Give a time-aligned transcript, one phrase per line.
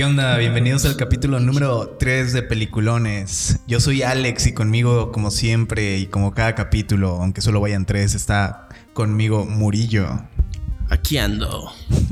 [0.00, 0.38] ¿Qué onda?
[0.38, 3.60] Bienvenidos al capítulo número 3 de Peliculones.
[3.66, 8.14] Yo soy Alex y conmigo, como siempre y como cada capítulo, aunque solo vayan tres,
[8.14, 10.22] está conmigo Murillo
[10.88, 11.70] Aquí ando.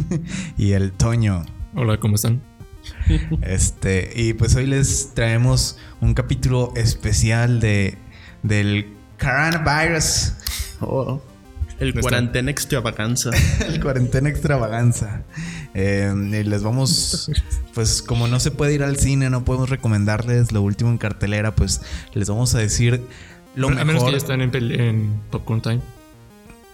[0.59, 1.46] y el Toño.
[1.74, 2.42] Hola, ¿cómo están?
[3.40, 7.96] Este, y pues hoy les traemos un capítulo especial de
[8.42, 10.34] del coronavirus.
[10.82, 11.23] Oh,
[11.80, 13.30] el cuarentena extravaganza.
[13.66, 15.23] El cuarentena extravaganza.
[15.80, 17.30] Eh, y les vamos,
[17.73, 21.54] pues como no se puede ir al cine, no podemos recomendarles lo último en cartelera,
[21.54, 21.82] pues
[22.14, 23.01] les vamos a decir
[23.54, 24.10] lo a menos que mejor.
[24.10, 25.80] ya están en, Popcorn Time.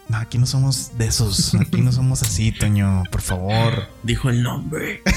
[0.09, 3.89] No, aquí no somos de esos, aquí no somos así, Toño, por favor.
[4.05, 5.03] Dijo el nombre.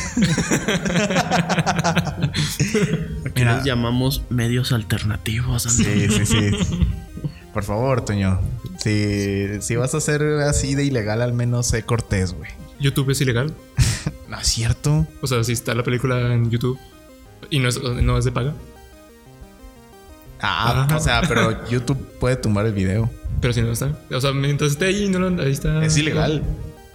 [3.25, 3.55] Aquí Mira.
[3.55, 5.63] les llamamos medios alternativos.
[5.63, 6.51] Sí, sí, sí.
[7.53, 8.41] Por favor, Toño.
[8.79, 12.51] Si, si vas a ser así de ilegal, al menos sé cortés, güey.
[12.79, 13.53] YouTube es ilegal.
[14.29, 15.07] No es cierto.
[15.21, 16.77] O sea, si está la película en YouTube
[17.49, 18.53] y no es, no es de paga.
[20.39, 20.95] Ah, Ajá.
[20.97, 23.09] o sea, pero YouTube puede tumbar el video.
[23.41, 23.97] Pero si no está.
[24.11, 25.83] O sea, mientras esté ahí, no lo- ahí está.
[25.83, 26.43] Es ilegal.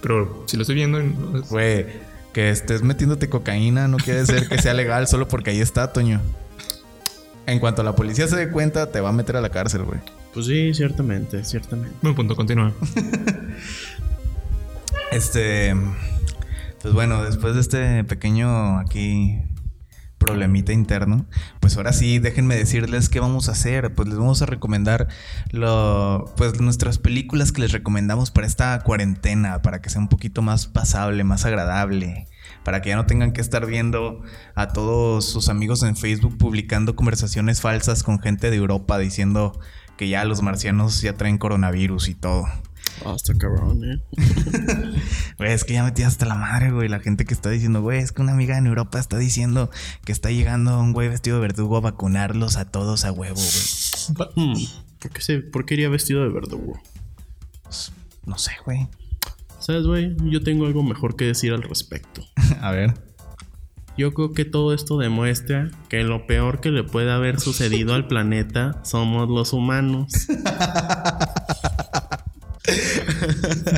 [0.01, 0.99] Pero si lo estoy viendo.
[1.01, 1.85] no es- Güey,
[2.33, 6.21] que estés metiéndote cocaína no quiere decir que sea legal solo porque ahí está, Toño.
[7.45, 9.99] En cuanto la policía se dé cuenta, te va a meter a la cárcel, güey.
[10.33, 11.93] Pues sí, ciertamente, ciertamente.
[12.01, 12.71] Buen punto, continúa.
[15.13, 15.75] Este.
[16.81, 19.39] Pues bueno, después de este pequeño aquí
[20.17, 21.27] problemita interno,
[21.59, 23.93] pues ahora sí, déjenme decirles qué vamos a hacer.
[23.93, 25.07] Pues les vamos a recomendar
[25.51, 30.41] lo, pues nuestras películas que les recomendamos para esta cuarentena, para que sea un poquito
[30.41, 32.27] más pasable, más agradable.
[32.63, 34.23] Para que ya no tengan que estar viendo
[34.55, 39.59] a todos sus amigos en Facebook publicando conversaciones falsas con gente de Europa diciendo
[39.95, 42.47] que ya los marcianos ya traen coronavirus y todo.
[43.05, 44.01] Hasta cabrón, eh.
[45.37, 46.87] Güey, es que ya metí hasta la madre, güey.
[46.87, 49.69] La gente que está diciendo, güey, es que una amiga en Europa está diciendo
[50.05, 54.29] que está llegando un güey vestido de verdugo a vacunarlos a todos a huevo, güey.
[54.35, 54.53] Hmm,
[54.99, 56.79] ¿Por qué, se, ¿Por qué iría vestido de verdugo?
[58.25, 58.87] No sé, güey.
[59.59, 60.15] ¿Sabes, güey?
[60.29, 62.21] Yo tengo algo mejor que decir al respecto.
[62.61, 62.93] A ver.
[63.97, 68.07] Yo creo que todo esto demuestra que lo peor que le puede haber sucedido al
[68.09, 70.11] planeta somos los humanos.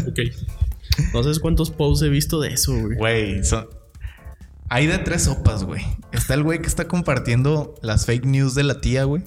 [0.08, 0.20] Ok.
[1.14, 2.98] No sabes cuántos posts he visto de eso, güey.
[2.98, 3.68] Güey, son...
[4.68, 5.86] Hay de tres sopas, güey.
[6.12, 9.22] Está el güey que está compartiendo las fake news de la tía, güey.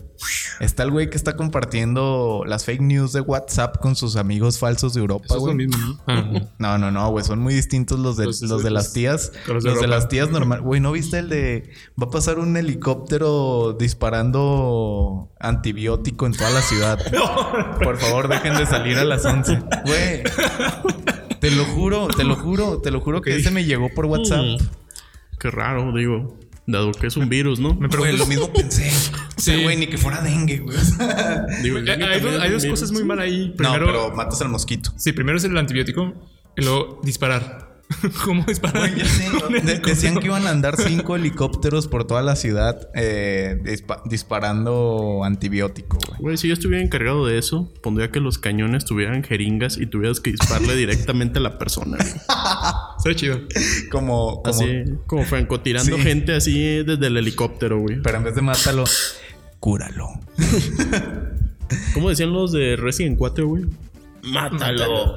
[0.58, 4.94] Está el güey que está compartiendo las fake news de WhatsApp con sus amigos falsos
[4.94, 5.56] de Europa, Eso es lo güey.
[5.68, 6.00] mismo, ¿no?
[6.08, 6.24] Ah,
[6.58, 7.24] No, no, no, güey.
[7.24, 9.30] Son muy distintos los de, Los- los, de las tías.
[9.46, 10.60] Los, los de las tías normal.
[10.60, 11.70] Güey, ¿no viste el de...
[12.00, 16.98] Va a pasar un helicóptero disparando antibiótico en toda la ciudad?
[17.82, 19.56] Por favor, dejen de salir a las 11.
[19.84, 20.22] Güey.
[21.40, 24.40] Te lo juro, te lo juro, te lo juro que ese me llegó por WhatsApp.
[24.44, 24.56] Mm,
[25.38, 26.38] Qué raro, digo.
[26.66, 27.74] Dado que es un virus, ¿no?
[27.74, 28.16] Me pregunto.
[28.18, 28.90] lo mismo pensé.
[28.90, 29.62] Sí, Sí.
[29.62, 30.76] güey, ni que fuera dengue, güey.
[31.62, 33.48] Digo, Hay, dos, hay dos cosas muy mal ahí.
[33.50, 34.92] No, Primero, pero matas al mosquito.
[34.96, 36.12] sí, primero es el antibiótico
[36.56, 37.66] y luego disparar.
[38.26, 38.94] ¿Cómo disparar?
[38.94, 39.30] Ya sé,
[39.64, 45.22] de- decían que iban a andar cinco helicópteros por toda la ciudad eh, dispa- disparando
[45.24, 46.20] antibiótico, güey.
[46.20, 50.20] Güey, si yo estuviera encargado de eso, pondría que los cañones tuvieran jeringas y tuvieras
[50.20, 51.96] que dispararle directamente a la persona.
[51.96, 52.12] güey.
[52.98, 53.40] Está chido.
[53.90, 54.66] Como, como Así,
[55.06, 56.02] como francotirando Sí.
[56.02, 58.02] gente así desde el helicóptero, güey.
[58.02, 58.84] pero en vez de mátalo,
[59.60, 60.08] cúralo.
[61.94, 63.64] ¿Cómo decían los de Resident 4, güey?
[64.22, 65.16] Mátalo.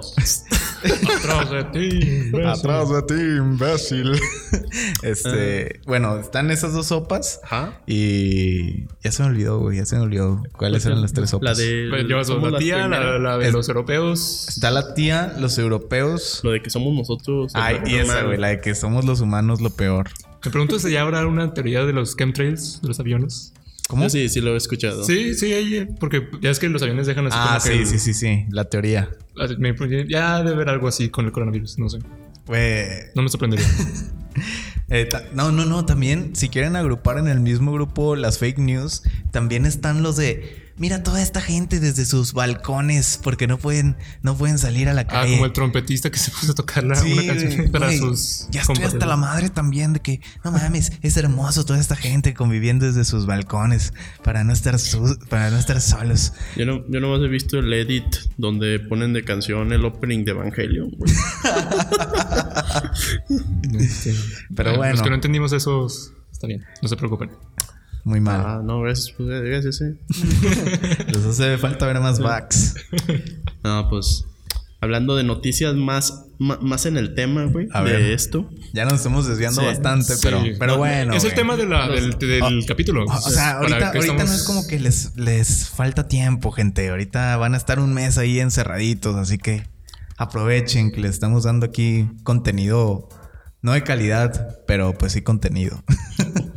[0.84, 2.00] Atrás de ti.
[2.28, 2.46] imbécil.
[2.48, 4.12] Atrás de ti, imbécil.
[5.04, 7.82] este, bueno, están esas dos sopas Ajá.
[7.88, 11.58] y ya se me olvidó, güey, ya se me olvidó cuáles eran las tres sopas.
[11.58, 11.88] La de.
[11.90, 14.48] Pues llevas somos la tía, la, la de Es- los europeos.
[14.50, 16.42] Está la tía, los europeos.
[16.44, 17.52] Lo de que somos nosotros.
[17.56, 20.10] Ay, y esa, güey, la de que somos los humanos lo peor.
[20.44, 23.54] Me pregunto si ya habrá una teoría de los chemtrails, de los aviones.
[23.92, 24.10] ¿Cómo?
[24.10, 25.04] Sí, sí lo he escuchado.
[25.04, 28.00] Sí, sí, ahí, porque ya es que los aviones dejan así Ah, como sí, sí,
[28.00, 29.10] sí, sí, la teoría.
[30.08, 32.00] ya debe haber algo así con el coronavirus, no sé.
[33.16, 33.68] No me sorprendería.
[34.94, 39.04] Eh, no, no, no, también si quieren agrupar en el mismo grupo las fake news,
[39.32, 44.36] también están los de mira toda esta gente desde sus balcones porque no pueden no
[44.36, 45.34] pueden salir a la Ah, calle.
[45.34, 48.62] como el trompetista que se puso a tocar la, Sí, una canción para sus ya
[48.62, 52.86] estoy hasta la madre también de que no mames, es hermoso toda esta gente conviviendo
[52.88, 53.94] desde sus balcones
[54.24, 56.34] para no estar su- para no estar solos.
[56.58, 58.06] Yo, no, yo nomás he visto el edit
[58.38, 61.14] donde ponen de canción el opening de Evangelion, güey.
[63.80, 64.14] Este,
[64.56, 64.94] Pero bueno.
[64.94, 67.30] Los que no entendimos esos, está bien, no se preocupen.
[68.04, 68.44] Muy mal.
[68.46, 69.96] Ah, no, gracias, pues, gracias, eh.
[71.08, 72.76] Les hace falta ver más backs.
[73.64, 74.26] No, pues.
[74.80, 78.02] hablando de noticias más, más en el tema, güey, A de ver.
[78.12, 78.50] esto.
[78.74, 80.54] Ya nos estamos desviando Sí, bastante, pero, Sí.
[80.58, 81.14] pero No, bueno.
[81.14, 83.06] Es el tema de la- del, del capítulo.
[83.06, 86.90] O sea, ahorita, ahorita no es como que les, les falta tiempo, gente.
[86.90, 89.68] Ahorita van a estar un mes ahí encerraditos, así que
[90.18, 93.10] aprovechen que les estamos dando aquí contenido,
[93.62, 95.84] no de calidad, pero pues sí contenido.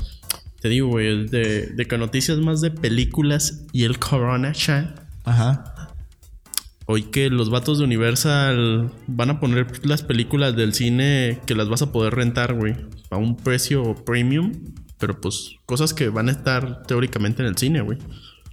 [0.65, 4.55] Te digo, güey, es de, de que noticias más de películas y el Corona.
[5.25, 5.91] Ajá.
[6.87, 11.69] Hoy que los vatos de Universal van a poner las películas del cine que las
[11.69, 12.77] vas a poder rentar, güey,
[13.11, 14.53] a un precio premium.
[14.99, 17.99] Pero pues cosas que van a estar teóricamente en el cine, güey.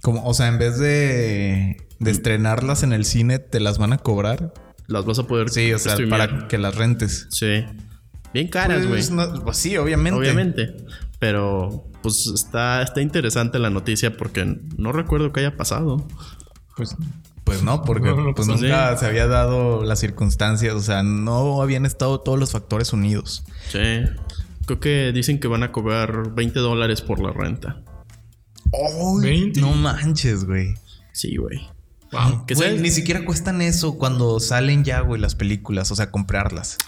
[0.02, 3.96] Como, o sea, en vez de, de estrenarlas en el cine, te las van a
[3.96, 4.52] cobrar.
[4.86, 6.28] Las vas a poder Sí, o sea, streamear.
[6.28, 7.26] para que las rentes.
[7.30, 7.64] Sí.
[8.34, 8.90] Bien caras, güey.
[9.00, 10.18] Pues, no- pues sí, obviamente.
[10.18, 10.76] Obviamente.
[11.22, 16.04] Pero pues está, está interesante la noticia porque no recuerdo que haya pasado.
[16.76, 16.96] Pues,
[17.44, 21.62] Pues no, porque No, pues pues nunca se había dado las circunstancias, o sea, no
[21.62, 23.44] habían estado todos los factores unidos.
[23.68, 24.00] Sí.
[24.66, 27.80] Creo que dicen que van a cobrar 20 dólares por la renta.
[28.72, 29.20] ¡Ay!
[29.22, 29.60] 20.
[29.60, 30.74] No manches, güey.
[31.12, 31.60] Sí, güey.
[32.10, 32.46] wow.
[32.46, 36.78] Que Güey, ni siquiera cuestan eso cuando salen ya, güey, las películas, o sea, comprarlas.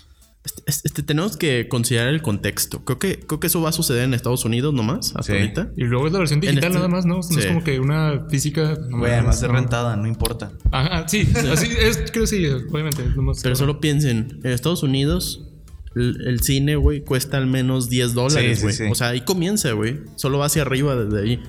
[0.45, 2.85] Este, este, tenemos que considerar el contexto.
[2.85, 5.33] Creo que, creo que eso va a suceder en Estados Unidos nomás, hasta Sí.
[5.33, 5.71] ahorita.
[5.77, 7.17] Y luego es la versión digital este- nada más, ¿no?
[7.17, 7.39] No Sí.
[7.39, 8.79] es como que una física.
[8.91, 9.49] no Güey, además no.
[9.49, 10.53] rentada, no importa.
[10.71, 13.03] Ajá, sí, así es, creo que sí, obviamente.
[13.17, 15.49] nomás- Pero solo piensen, en Estados Unidos
[15.97, 18.75] el, el cine, güey, cuesta al menos 10 dólares, Sí, sí, güey.
[18.75, 18.85] sí.
[18.91, 20.01] O sea, ahí comienza, güey.
[20.17, 21.43] Solo va hacia arriba desde ahí.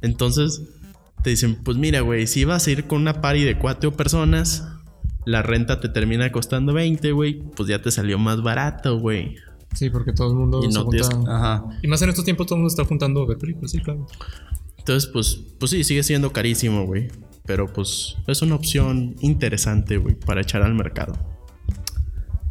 [0.00, 0.62] Entonces,
[1.22, 4.66] te dicen, pues mira, güey, si vas a ir con una party de cuatro personas,
[5.24, 9.36] la renta te termina costando 20, güey, pues ya te salió más barato, güey.
[9.74, 11.64] Sí, porque todo el mundo Y se no tienes- junta- Ajá.
[11.82, 14.06] Y más en estos tiempos todo el mundo está juntando a ver películas, sí, claro.
[14.78, 17.08] Entonces, pues, pues sí, sigue siendo carísimo, güey.
[17.44, 21.14] Pero pues es una opción interesante, güey, para echar al mercado.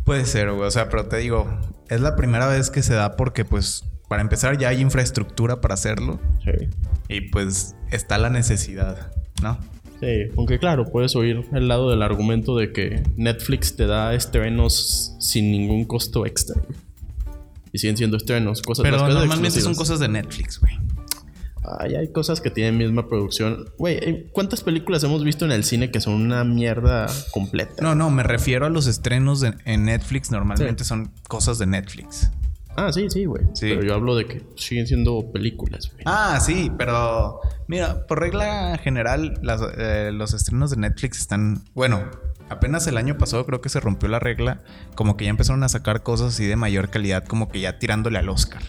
[0.03, 1.47] Puede ser, güey, o sea, pero te digo,
[1.89, 5.75] es la primera vez que se da porque, pues, para empezar ya hay infraestructura para
[5.75, 6.67] hacerlo Sí.
[7.07, 9.57] y pues está la necesidad, ¿no?
[10.01, 15.15] Sí, aunque claro, puedes oír el lado del argumento de que Netflix te da estrenos
[15.19, 16.59] sin ningún costo extra.
[17.71, 20.73] Y siguen siendo estrenos, cosas Pero cosas normalmente son cosas de Netflix, güey.
[21.79, 23.65] Ay, hay cosas que tienen misma producción.
[23.77, 27.75] Güey, eh, ¿cuántas películas hemos visto en el cine que son una mierda completa?
[27.83, 32.31] No, no, me refiero a los estrenos de- en Netflix, normalmente son cosas de Netflix.
[32.75, 33.43] Ah, sí, sí, güey.
[33.53, 33.69] Sí.
[33.69, 36.03] Pero yo hablo de que siguen siendo películas, güey.
[36.05, 42.09] Ah, sí, pero mira, por regla general, las, eh, los estrenos de Netflix están, bueno,
[42.51, 44.61] apenas el año pasado creo que se rompió la regla,
[44.95, 48.19] como que ya empezaron a sacar cosas así de mayor calidad, como que ya tirándole
[48.19, 48.61] al Oscar.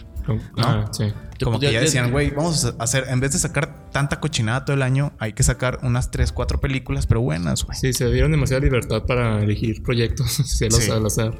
[0.57, 1.11] Ah, sí.
[1.43, 4.63] Como Pues que ya- decían, güey, vamos a hacer, en vez de sacar tanta cochinada
[4.63, 7.77] todo el año, hay que sacar unas 3, 4 películas, pero buenas, güey.
[7.77, 10.91] Sí, se dieron demasiada libertad para elegir proyectos celos Sí.
[10.91, 11.37] al azar.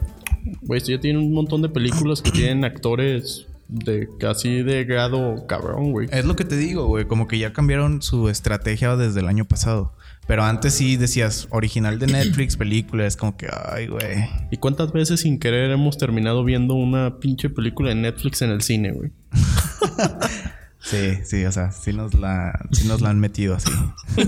[0.64, 5.48] Güey, esto ya tiene un montón de películas que tienen actores de casi de grado
[5.48, 6.10] cabrón, güey.
[6.12, 9.46] Es lo que te digo, güey, como que ya cambiaron su estrategia desde el año
[9.46, 9.96] pasado.
[10.28, 14.30] Pero antes sí decías, original de Netflix, película, es como que, ay, güey.
[14.52, 18.62] ¿Y cuántas veces sin querer hemos terminado viendo una pinche película de Netflix en el
[18.62, 19.12] cine, güey?
[20.84, 23.72] Sí, sí, o sea, sí nos la, sí nos la han metido así.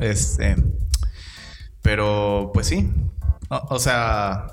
[0.00, 0.56] este.
[1.80, 2.90] Pero, pues sí.
[3.50, 4.48] O, o sea,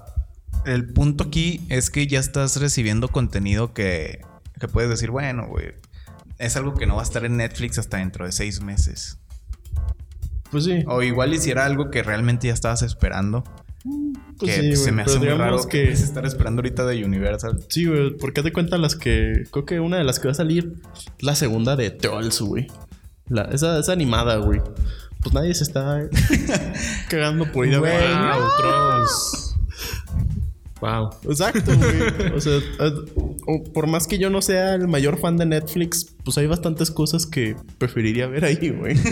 [0.65, 4.22] el punto aquí es que ya estás recibiendo contenido que,
[4.60, 5.74] que puedes decir, bueno, güey,
[6.39, 9.19] es algo que no va a estar en Netflix hasta dentro de seis meses.
[10.51, 10.84] Pues sí.
[10.88, 13.43] O igual hiciera algo que realmente ya estabas esperando.
[14.39, 17.03] Pues que sí, se güey, me hace muy raro que- que estar esperando ahorita de
[17.05, 17.63] Universal.
[17.69, 19.43] Sí, güey, porque te cuenta las que.
[19.51, 22.67] Creo que una de las que va a salir es la segunda de Trolls, güey.
[23.51, 24.62] Esa, esa animada, güey.
[25.22, 26.01] Pues nadie se está
[27.10, 28.10] cagando por ir a Güey, ver.
[28.17, 29.49] Wow, trolls.
[30.82, 31.10] Wow.
[31.24, 32.32] Exacto, güey.
[32.36, 32.60] O sea,
[33.48, 36.90] o por más que yo no sea el mayor fan de Netflix, pues hay bastantes
[36.92, 38.96] cosas que preferiría ver ahí, güey.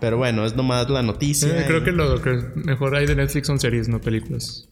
[0.00, 1.48] Pero bueno, es nomás la noticia.
[1.60, 4.66] Eh, creo que lo que mejor hay de Netflix son series, no películas.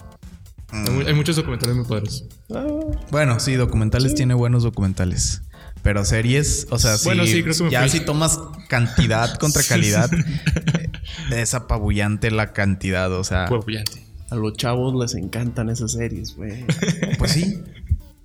[0.73, 2.25] Hay, mu- hay muchos documentales muy padres.
[2.53, 2.67] Ah,
[3.13, 5.43] Bueno, sí, documentales tiene buenos documentales.
[5.83, 7.89] Pero series, o sea, Bueno, sí, sí, creo que ya fui.
[7.91, 8.39] si tomas
[8.69, 10.90] cantidad contra calidad, eh,
[11.31, 14.05] es apabullante la cantidad, o sea, Apabullante.
[14.31, 16.65] a los chavos les encantan esas series, güey.
[17.19, 17.63] pues sí.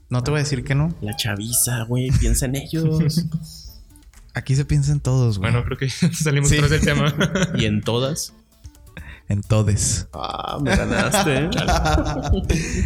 [0.09, 0.95] No te voy a decir que no.
[1.01, 3.25] La chaviza, güey, piensa en ellos.
[4.33, 5.51] Aquí se piensa en todos, güey.
[5.51, 6.55] Bueno, creo que salimos Sí.
[6.55, 7.13] atrás del tema.
[7.55, 8.33] y en todas.
[9.27, 10.07] En todes.
[10.13, 11.45] Ah, me ganaste.
[11.45, 11.49] ¿eh?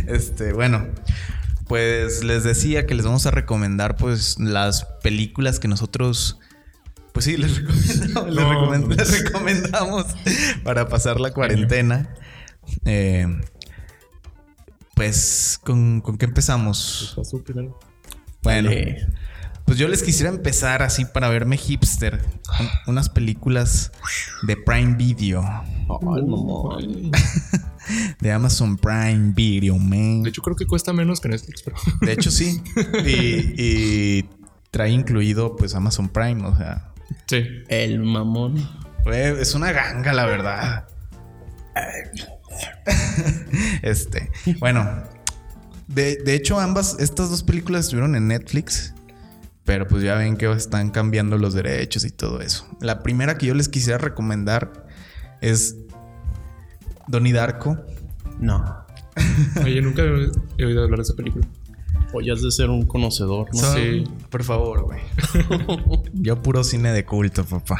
[0.07, 0.87] este, bueno,
[1.67, 6.39] pues les decía que les vamos a recomendar pues las películas que nosotros
[7.19, 8.97] Pues sí, les recomendamos, les, No, recomend- pues.
[8.97, 10.05] les recomendamos
[10.63, 12.15] para pasar la cuarentena.
[12.85, 13.27] Eh,
[14.95, 17.17] pues, ¿con, ¿con qué empezamos?
[17.45, 17.77] Primero.
[18.41, 18.69] Bueno,
[19.65, 22.21] pues yo les quisiera empezar así para verme hipster.
[22.59, 23.91] un- unas películas
[24.43, 25.41] de Prime Video.
[25.43, 26.77] Ay, mamón.
[26.79, 27.11] Ay.
[28.21, 30.21] De Amazon Prime Video, man.
[30.23, 31.75] De hecho, creo que cuesta menos que Netflix, pero.
[31.99, 32.61] De hecho, sí.
[33.05, 34.29] Y, y
[34.71, 36.85] trae incluido pues Amazon Prime, o sea.
[37.27, 37.63] Sí.
[37.67, 38.67] El mamón.
[39.11, 40.87] es una ganga, la verdad.
[43.81, 44.31] Este.
[44.59, 45.03] Bueno.
[45.87, 48.93] De, de hecho, ambas, estas dos películas estuvieron en Netflix.
[49.65, 52.67] Pero pues ya ven que están cambiando los derechos y todo eso.
[52.81, 54.87] La primera que yo les quisiera recomendar
[55.41, 55.75] es
[57.07, 57.77] Donnie Darko.
[58.39, 58.85] No.
[59.63, 60.03] Oye, nunca
[60.57, 61.47] he oído hablar de esa película.
[62.13, 63.59] O ya has de ser un conocedor, ¿no?
[63.59, 64.03] Son- Sí.
[64.29, 64.99] Por favor, güey.
[66.13, 67.77] Yo puro cine de culto, papá.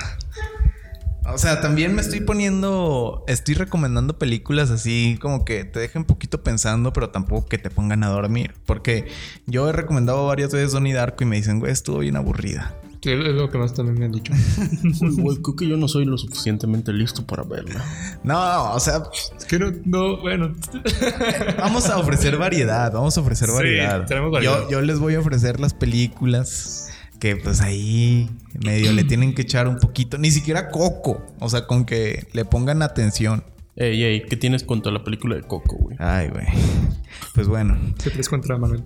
[1.31, 6.41] O sea, también me estoy poniendo, estoy recomendando películas así como que te dejen poquito
[6.43, 8.55] pensando, pero tampoco que te pongan a dormir.
[8.65, 9.07] Porque
[9.45, 12.74] yo he recomendado varias veces Donnie Darko y me dicen, güey, estuvo bien aburrida.
[13.01, 14.34] Sí, es lo que más también me han dicho.
[15.44, 17.84] Creo que yo no soy lo suficientemente listo para verla.
[18.24, 19.03] No, o sea,
[19.38, 20.53] Es que no, no, bueno.
[21.58, 24.06] vamos a ofrecer variedad, vamos a ofrecer Sí, variedad.
[24.06, 24.63] tenemos variedad.
[24.63, 26.89] Yo, yo les voy a ofrecer las películas
[27.20, 28.29] que pues ahí
[28.63, 32.46] medio le tienen que echar un poquito, ni siquiera coco, o sea, con que le
[32.46, 33.44] pongan atención.
[33.75, 35.96] Ey, ey, ¿qué tienes contra la película de Coco, güey?
[36.00, 36.46] Ay, güey.
[37.34, 38.84] Pues bueno, ¿Qué traes contra Manuel?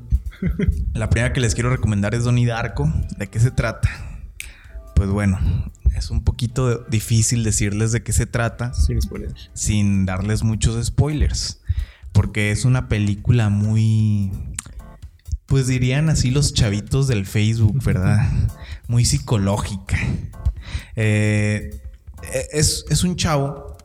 [0.93, 2.91] La primera que les quiero recomendar es Donnie Darko.
[3.17, 3.89] ¿De qué se trata?
[4.95, 5.39] Pues bueno,
[5.95, 9.33] es un poquito difícil decirles de qué se trata Sin spoiler.
[9.53, 11.62] sin darles muchos spoilers.
[12.12, 14.31] Porque es una película muy.
[15.45, 18.27] Pues dirían así los chavitos del Facebook, ¿verdad?
[18.88, 19.97] Muy psicológica.
[20.95, 21.81] Eh,
[22.51, 23.77] es, es un chavo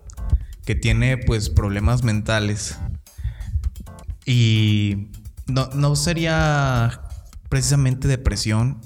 [0.65, 2.79] que tiene pues problemas mentales.
[4.27, 5.09] Y
[5.49, 7.03] no, no sería
[7.49, 8.81] precisamente depresión,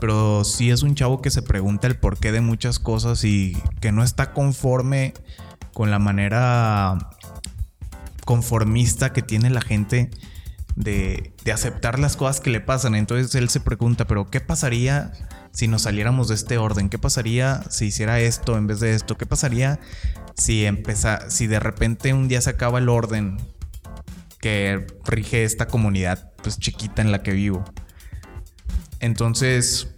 [0.00, 3.92] pero sí es un chavo que se pregunta el porqué de muchas cosas y que
[3.92, 5.14] no está conforme
[5.72, 6.98] con la manera
[8.24, 10.10] conformista que tiene la gente
[10.76, 12.94] de, aceptar las cosas que le pasan.
[12.94, 15.12] Entonces él se pregunta, pero ¿qué pasaría
[15.52, 16.88] si nos saliéramos de este orden?
[16.88, 19.16] ¿Qué pasaría si hiciera esto en vez de esto?
[19.16, 19.80] ¿Qué pasaría
[20.34, 23.36] si empeza, si de repente un día se acaba el orden
[24.42, 27.64] que rige esta comunidad pues chiquita en la que vivo?
[29.00, 29.88] Entonces,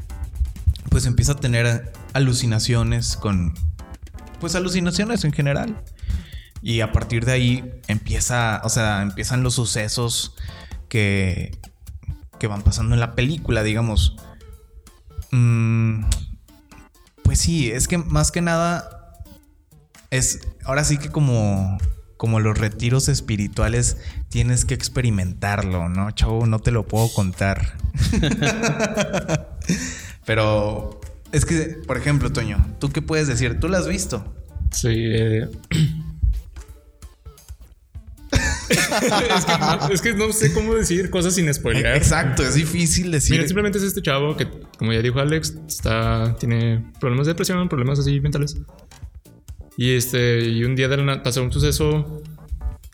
[0.91, 3.55] pues empieza a tener alucinaciones con
[4.39, 5.83] pues alucinaciones en general.
[6.63, 10.35] Y a partir de ahí empieza, o sea, empiezan los sucesos
[10.89, 11.59] que,
[12.39, 14.17] que van pasando en la película, digamos.
[15.31, 16.05] Mm,
[17.23, 18.89] pues sí, es que más que nada
[20.11, 21.77] es, ahora sí que como,
[22.17, 23.97] como los retiros espirituales
[24.35, 26.11] tienes que experimentarlo, ¿no?
[26.11, 27.75] Chavo, no te lo puedo contar.
[30.27, 31.01] Pero
[31.31, 33.61] es que, por ejemplo, Toño, ¿tú qué puedes decir?
[33.61, 34.35] ¿Tú lo has visto?
[34.73, 34.89] Sí.
[34.91, 35.49] eh.
[38.71, 41.95] es, que no, es que no sé cómo decir cosas sin spoiler.
[41.95, 43.37] Exacto, es difícil decir.
[43.37, 44.49] Mira, simplemente es este chavo que,
[44.79, 48.57] como ya dijo Alex, está, tiene problemas de depresión, problemas así mentales.
[49.77, 52.21] Y este, y un día de la pasa un suceso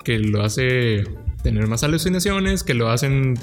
[0.04, 1.04] que lo hace
[1.42, 3.38] tener más alucinaciones, que lo hacen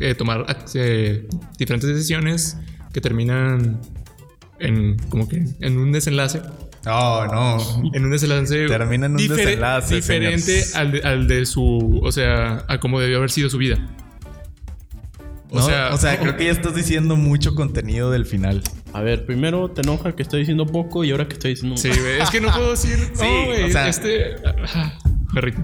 [0.00, 1.26] eh, tomar eh,
[1.58, 2.56] diferentes decisiones
[2.92, 3.80] que terminan
[4.58, 6.42] en como que en un desenlace.
[6.84, 7.58] No, no.
[7.92, 8.66] En un desenlace.
[8.66, 12.00] Termina en un desenlace, Diferente al de, al de su.
[12.02, 13.78] O sea, a cómo debió haber sido su vida.
[15.50, 18.62] O, sea, o sea, creo que ya estás diciendo mucho contenido del final.
[18.92, 21.76] A ver, primero te enoja que estoy diciendo poco y ahora que estoy diciendo...
[21.76, 22.20] Sí, güey.
[22.20, 22.96] Es que no puedo decir.
[23.14, 23.64] Sí, no, güey.
[23.64, 24.36] o sea- este.
[24.74, 24.98] ah,
[25.32, 25.62] Perrito.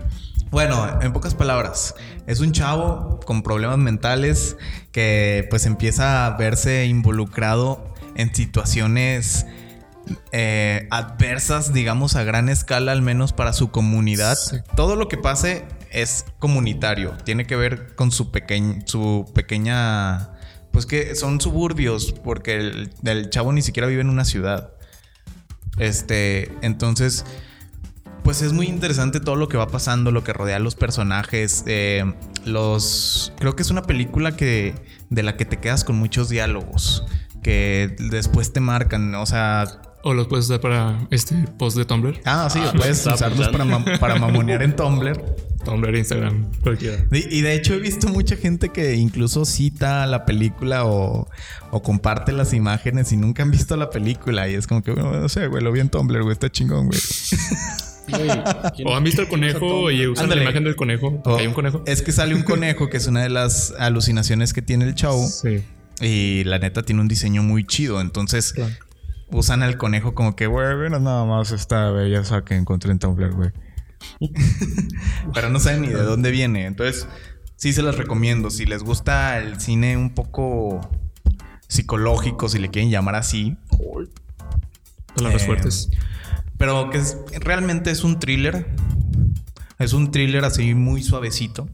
[0.54, 1.96] Bueno, en pocas palabras,
[2.28, 4.56] es un chavo con problemas mentales
[4.92, 9.46] que pues empieza a verse involucrado en situaciones
[10.30, 14.37] eh, adversas, digamos, a gran escala, al menos para su comunidad.
[14.37, 14.58] Sí.
[14.76, 20.30] Todo lo que pase es comunitario, tiene que ver con su, pequeñ- su pequeña...
[20.70, 24.70] Pues que son suburbios, porque el, el chavo ni siquiera vive en una ciudad.
[25.78, 27.25] Este, entonces,
[28.25, 31.62] pues es muy interesante todo lo que va pasando, lo que rodea a los personajes.
[31.66, 32.04] eh,
[32.45, 33.33] los.
[33.38, 34.75] Creo que es una película que.
[35.11, 37.04] de la que te quedas con muchos diálogos.
[37.43, 39.14] Que después te marcan.
[39.14, 39.64] O sea.
[40.07, 42.21] O los puedes usar para este post de Tumblr.
[42.26, 43.64] Ah, sí, Ah, puedes usarlos para,
[43.99, 45.19] para mamonear en Tumblr.
[45.64, 47.02] Tumblr, Instagram, cualquiera.
[47.11, 51.26] Y y de hecho he visto mucha gente que incluso cita la película o,
[51.71, 54.47] o comparte las imágenes y nunca han visto la película.
[54.47, 56.88] Y es como que, bueno, no sé, güey, lo vi en Tumblr, güey, está chingón,
[56.88, 57.00] güey.
[58.08, 58.28] Güey,
[58.76, 60.40] ¿quién- O han visto el conejo y usan Ándale.
[60.42, 61.23] la imagen del conejo.
[61.38, 61.82] hay un conejo.
[61.87, 65.26] Es que sale un conejo, que es una de las alucinaciones que tiene el show.
[65.26, 65.64] Sí.
[66.00, 68.00] Y la neta tiene un diseño muy chido.
[68.00, 68.73] Entonces Claro.
[69.30, 73.32] usan al conejo como que, güey, mira nada más esta belleza que encontré en Tumblr,
[73.32, 73.50] güey.
[75.34, 76.66] Pero no saben ni de dónde viene.
[76.66, 77.06] Entonces,
[77.56, 78.50] sí se las recomiendo.
[78.50, 80.90] Si les gusta el cine un poco
[81.68, 83.56] psicológico, si le quieren llamar así.
[85.16, 85.90] Palabras Eh, fuertes.
[86.64, 88.66] Pero que es- realmente es un thriller.
[89.78, 91.68] Es un thriller así muy suavecito.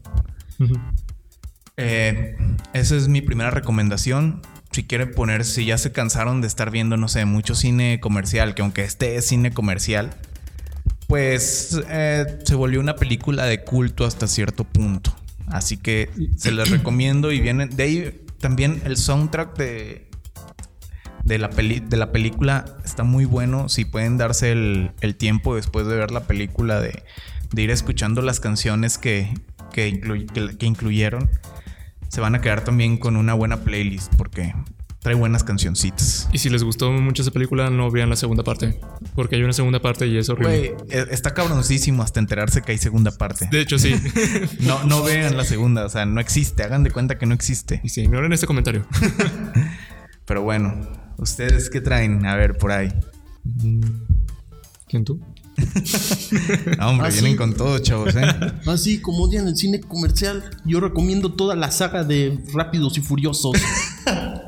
[1.77, 2.35] Eh,
[2.73, 4.41] esa es mi primera recomendación.
[4.73, 8.53] Si quieren poner, si ya se cansaron de estar viendo, no sé, mucho cine comercial,
[8.53, 10.09] que aunque este es cine comercial,
[11.07, 15.15] pues eh, se volvió una película de culto hasta cierto punto.
[15.47, 20.09] Así que se les recomiendo y vienen de ahí también el soundtrack de,
[21.31, 23.69] de, la, peli- de la película está muy bueno.
[23.69, 27.03] Si pueden darse el, el tiempo después de ver la película de,
[27.51, 29.33] de ir escuchando las canciones que,
[29.71, 29.99] que,
[30.33, 31.29] que- que incluyeron,
[32.09, 34.53] se van a quedar también con una buena playlist porque
[34.99, 36.29] trae buenas cancioncitas.
[36.31, 38.79] Y si les gustó mucho esa película, no vean la segunda parte.
[39.15, 40.75] Porque hay una segunda parte y es horrible.
[40.91, 43.47] E- está cabroncísimo hasta enterarse que hay segunda parte.
[43.51, 43.95] De hecho, sí.
[44.59, 47.79] No, no vean la segunda, o sea, no existe, hagan de cuenta que no existe.
[47.83, 48.85] y sí, ignoren este comentario.
[50.25, 50.75] Pero bueno,
[51.21, 52.25] ¿ustedes qué traen?
[52.25, 52.91] A ver, por ahí.
[54.87, 55.21] ¿Quién tú?
[56.79, 58.21] Ah, hombre, Ah, vienen con todo, chavos, ¿eh?
[58.65, 63.01] Así Ah, como odian el cine comercial, yo recomiendo toda la saga de Rápidos y
[63.01, 63.55] Furiosos.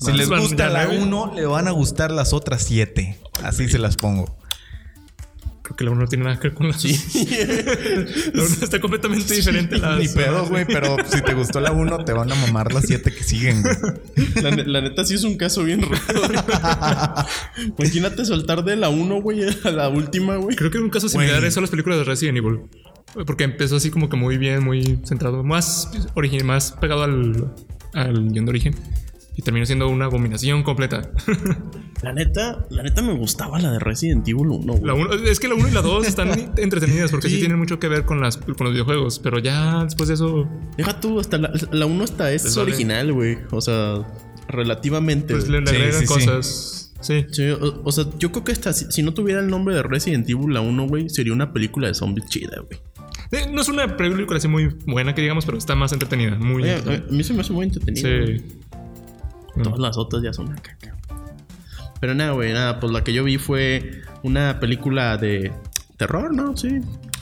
[0.00, 1.02] Si les gusta la nueve.
[1.02, 3.18] 1, le van a gustar las otras 7.
[3.42, 4.36] Así se las pongo.
[5.66, 6.92] Creo que la uno no tiene nada que ver con la Sí.
[8.34, 9.74] La uno está completamente diferente.
[9.76, 12.72] a las Ni pedo, güey, pero si te gustó la 1, te van a mamar
[12.72, 13.64] las 7 que siguen.
[14.42, 17.26] La, ne- la neta sí es un caso bien raro.
[17.78, 20.54] Imagínate soltar de la 1, güey, a la última, güey.
[20.54, 21.48] Creo que un caso similar Güey.
[21.48, 22.60] es a las películas de Resident Evil.
[23.26, 27.52] Porque empezó así como que muy bien, muy centrado, más origen, más pegado al,
[27.92, 28.74] al guion de origen.
[29.36, 31.10] Y terminó siendo una abominación completa.
[32.02, 34.84] La neta, la neta me gustaba la de Resident Evil 1, güey.
[34.84, 36.28] La uno- es que la 1 y la 2 están
[36.58, 37.34] entretenidas porque sí.
[37.36, 37.40] Sí.
[37.40, 39.18] tienen mucho que ver con, las, con los videojuegos.
[39.18, 43.38] Pero ya después de eso, Deja tú, hasta la, la 1 hasta es original, güey.
[43.50, 44.06] O sea,
[44.48, 45.34] relativamente.
[45.34, 46.12] pues le, le Sí, agregan sí, sí.
[46.14, 46.92] cosas.
[47.00, 47.26] Sí.
[47.30, 49.82] Sí, o, o sea, yo creo que hasta si, si no tuviera el nombre de
[49.82, 52.80] Resident Evil la 1, güey, sería una película de zombies chida, güey.
[53.32, 56.36] Eh, No es una película así muy buena que digamos, pero está más entretenida.
[56.36, 56.62] Muy.
[56.64, 58.08] Oye, a a mí se me hace muy entretenido.
[58.24, 58.38] güey.
[58.38, 58.44] sí.
[59.62, 60.94] Todas las otras ya son una caca.
[62.00, 65.52] Pero nada, güey, nada, pues la que yo vi fue una película de
[65.96, 66.56] terror, ¿no?
[66.56, 66.80] Sí.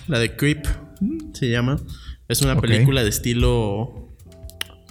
[0.08, 0.66] La de Creep
[1.32, 1.76] se llama.
[2.28, 4.00] Es una película de estilo.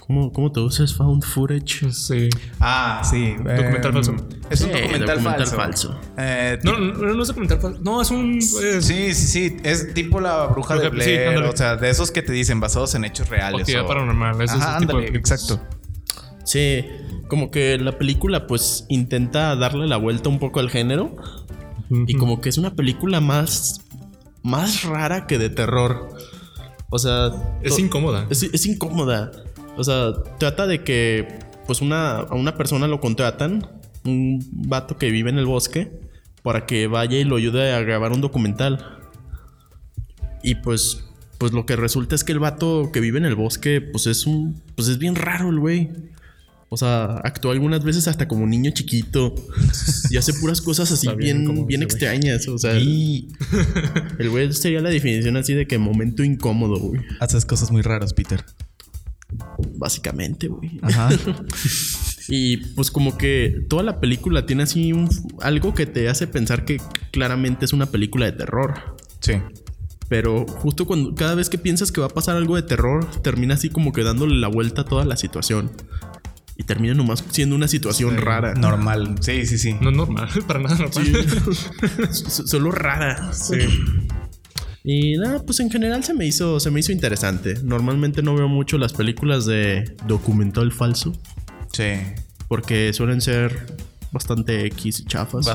[0.06, 1.90] ¿Cómo, cómo te usas found footage?
[1.90, 2.28] Sí.
[2.60, 3.36] Ah, sí.
[3.38, 4.14] Documental falso.
[4.50, 5.56] Es un Sí, documental, documental falso.
[5.56, 6.00] falso.
[6.18, 7.58] Eh, No, no, no es documental.
[7.60, 8.36] fal- No, es un.
[8.38, 9.56] es- Sí, sí, sí.
[9.64, 11.28] Es tipo la bruja de Bruja- sí, Blair.
[11.28, 11.48] ándale.
[11.48, 13.60] o sea, de esos que te dicen basados en hechos reales.
[13.62, 15.42] Actividad o- paranormal, ese es Ajá, el tipo de ándale, películas.
[15.42, 15.73] exacto.
[16.44, 16.84] Sí,
[17.28, 21.16] como que la película pues intenta darle la vuelta un poco al género.
[22.06, 23.80] Y como que es una película más.
[24.42, 26.10] más rara que de terror.
[26.90, 27.30] O sea.
[27.62, 28.26] Es incómoda.
[28.30, 29.30] Es, es incómoda.
[29.76, 33.66] O sea, trata de que pues una, a una persona lo contratan,
[34.04, 35.92] un vato que vive en el bosque,
[36.42, 38.98] para que vaya y lo ayude a grabar un documental.
[40.42, 41.04] Y pues,
[41.38, 44.26] pues lo que resulta es que el vato que vive en el bosque, pues es
[44.26, 45.90] un, pues es bien raro el güey.
[46.68, 49.34] O sea, actuó algunas veces hasta como niño chiquito
[50.10, 52.48] y hace puras cosas así Está bien bien, extrañas.
[52.48, 53.28] O sea, Y
[54.18, 57.00] el güey sería la definición así de que momento incómodo, güey.
[57.20, 58.44] haces cosas muy raras, Peter.
[59.76, 60.78] Básicamente, güey.
[60.82, 61.10] Ajá.
[62.28, 65.08] Y pues como que toda la película tiene así un,
[65.40, 68.96] algo que te hace pensar que claramente es una película de terror.
[69.20, 69.34] sí.
[70.08, 73.54] Pero justo cuando cada vez que piensas que va a pasar algo de terror, termina
[73.54, 75.70] así como que dándole la vuelta a toda la situación.
[76.56, 78.54] Y termina nomás siendo una situación rara.
[78.54, 79.16] Normal.
[79.20, 79.74] Sí, sí, sí.
[79.80, 81.06] No es normal, para nada normal.
[82.12, 83.32] Solo rara.
[83.32, 83.58] Sí.
[84.84, 87.54] Y nada, pues en general se me hizo, se me hizo interesante.
[87.62, 91.12] Normalmente no veo mucho las películas de documental falso.
[91.72, 91.94] Sí.
[92.48, 93.66] Porque suelen ser
[94.12, 95.46] bastante X y chafas.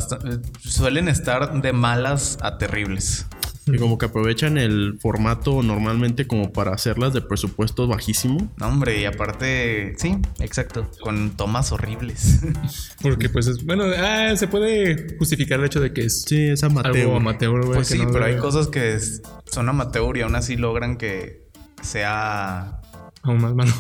[0.60, 3.26] Suelen estar de malas a terribles.
[3.74, 8.52] Y como que aprovechan el formato normalmente como para hacerlas de presupuesto bajísimo.
[8.58, 12.42] No, hombre, y aparte, sí, exacto, con tomas horribles.
[13.02, 16.64] Porque pues es, bueno, ah, se puede justificar el hecho de que es Sí, es
[16.64, 16.96] amateur.
[16.98, 17.76] algo amateur, güey.
[17.76, 21.48] Pues sí, no pero hay cosas que es- son amateur y aún así logran que
[21.82, 22.82] sea...
[23.24, 23.72] Aún más malo.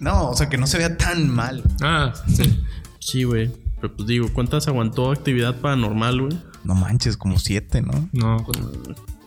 [0.00, 1.62] No, o sea, que no se vea tan mal.
[1.82, 2.60] Ah, sí.
[2.98, 3.50] Sí, güey.
[3.80, 6.38] Pero pues digo, ¿cuántas aguantó actividad paranormal, güey?
[6.64, 8.08] No manches, como siete, ¿no?
[8.12, 8.36] No.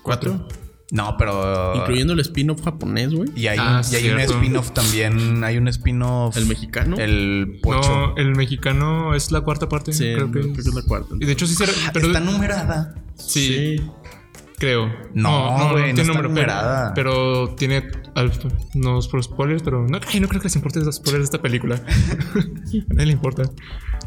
[0.05, 0.47] ¿Cuatro?
[0.91, 1.73] No, pero...
[1.75, 3.27] Incluyendo el spin-off japonés, güey.
[3.35, 5.43] Y hay, Ah, y hay un spin-off también.
[5.43, 6.37] Hay un spin-off.
[6.37, 6.95] ¿El mexicano?
[6.97, 7.89] El pocho.
[7.89, 9.91] No, el mexicano es la cuarta parte.
[9.93, 11.15] Sí, creo que, creo que es la cuarta.
[11.19, 11.63] Y de hecho sí se...
[11.65, 12.93] Ah, Pero, Está numerada.
[13.15, 13.81] sí,
[14.59, 14.91] creo.
[15.15, 16.93] No, güey, no tiene está número, pero, numerada.
[16.93, 17.89] pero tiene
[18.75, 21.25] no es por spoilers, pero no, ay, no creo que les importe los spoilers de
[21.25, 21.75] esta película.
[22.89, 23.43] A nadie le importa.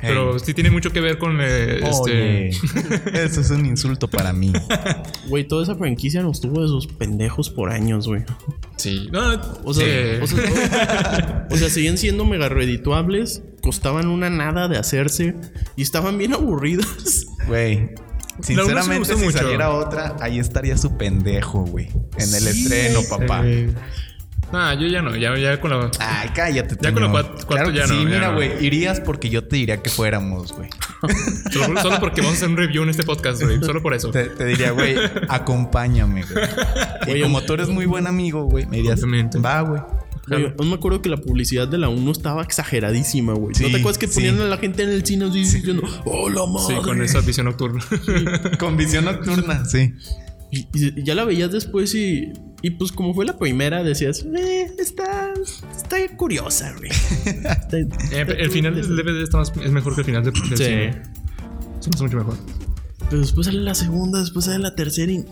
[0.00, 2.68] Pero sí tiene mucho que ver con eh, Oye, este.
[3.24, 4.52] eso es un insulto para mí.
[5.28, 8.22] Güey, toda esa franquicia nos tuvo de sus pendejos por años, güey.
[8.76, 9.08] Sí.
[9.12, 10.22] No, O sea, sí.
[10.22, 15.34] o, sea, o sea, siguen siendo mega redituables, costaban una nada de hacerse
[15.76, 17.26] y estaban bien aburridas.
[17.46, 17.90] Güey.
[18.40, 19.38] Sinceramente, si mucho.
[19.38, 21.88] saliera otra, ahí estaría su pendejo, güey.
[22.18, 22.62] En el Sí.
[22.62, 23.42] estreno, papá.
[23.44, 23.72] Eh,
[24.52, 25.90] nah, yo ya no, ya, ya con la.
[26.00, 26.76] Ay, cállate.
[26.80, 27.08] Ya con Toño.
[27.08, 28.34] lo cuat- cuarto Claro que ya sí, no, ya mira, no.
[28.37, 28.64] güey.
[28.64, 30.68] Irías porque yo te diría que fuéramos, güey.
[31.52, 33.61] Solo, solo porque vamos a hacer un review en este podcast, güey.
[33.62, 34.11] Solo por eso.
[34.11, 34.96] Te, te diría, güey,
[35.28, 36.44] acompáñame, güey.
[37.06, 39.38] Y Oye, como tú eres muy buen amigo, güey, me dirías, Obviamente.
[39.38, 39.80] va, güey.
[40.26, 43.54] Güey, no me acuerdo que la publicidad de la 1 estaba exageradísima, güey.
[43.54, 44.14] Sí, ¿No te acuerdas que sí.
[44.16, 46.76] ponían a la gente en el cine así diciendo, ¡Oh, la madre!
[46.76, 47.82] Sí, con esa visión nocturna.
[48.58, 49.94] Con visión nocturna, sí.
[50.50, 52.32] Y, y ya la veías después y,
[52.62, 55.33] y pues como fue la primera decías, eh, está,
[55.77, 56.90] está curiosa, güey.
[57.25, 58.97] Está- Eh, está el final del.
[58.97, 60.64] DVD está más, es mejor que el final del, del Sí.
[60.64, 61.03] cine.
[61.81, 62.37] Se me hace mucho mejor.
[63.11, 65.25] Pero después sale la segunda, después sale la tercera y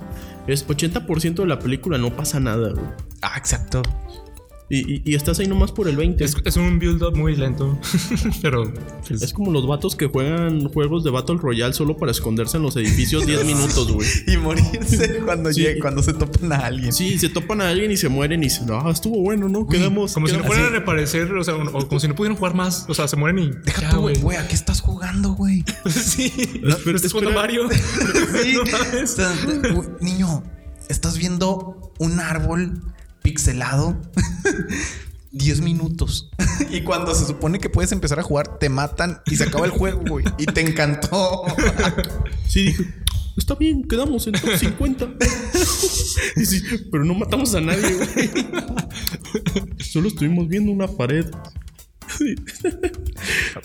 [0.47, 2.87] es 80% de la película no pasa nada, güey.
[3.23, 3.83] Ah, exacto.
[4.68, 6.24] Y, y- y estás ahí nomás por el 20.
[6.24, 7.79] Es, es un build-up muy lento.
[8.42, 8.72] Pero.
[9.07, 12.64] pues, Es como los vatos que juegan juegos de Battle Royale solo para esconderse en
[12.64, 14.09] los edificios 10 minutos, güey.
[14.26, 15.61] Y morirse cuando, Sí.
[15.62, 16.92] llegue- cuando se topan a alguien.
[16.92, 19.68] Sí, se topan a alguien y se mueren y dicen, ah, estuvo bueno, ¿no?
[19.68, 20.12] Quedamos.
[20.14, 22.87] como si no a reaparecer, o sea, o, o como si no pudieran jugar más.
[22.88, 23.50] O sea, se mueren y.
[23.64, 24.20] Deja ya, tú, güey.
[24.20, 25.64] Güey, ¿a qué estás jugando, güey?
[25.88, 26.33] sí.
[26.62, 27.33] No, pero estás jugando.
[27.38, 27.68] Mario.
[28.42, 28.57] Sí.
[29.68, 30.42] No niño,
[30.88, 32.83] estás viendo un árbol
[33.27, 34.01] pixelado
[35.33, 36.31] 10 minutos.
[36.71, 39.73] y cuando se supone que puedes empezar a jugar, te matan y se acaba el
[39.73, 40.25] juego, güey.
[40.39, 41.45] Y te encantó.
[42.49, 42.85] Sí, dije,
[43.37, 45.09] está bien, quedamos en top 50.
[46.37, 46.62] Y sí,
[46.93, 48.31] pero no matamos a nadie, güey.
[49.79, 51.27] Solo estuvimos viendo una pared.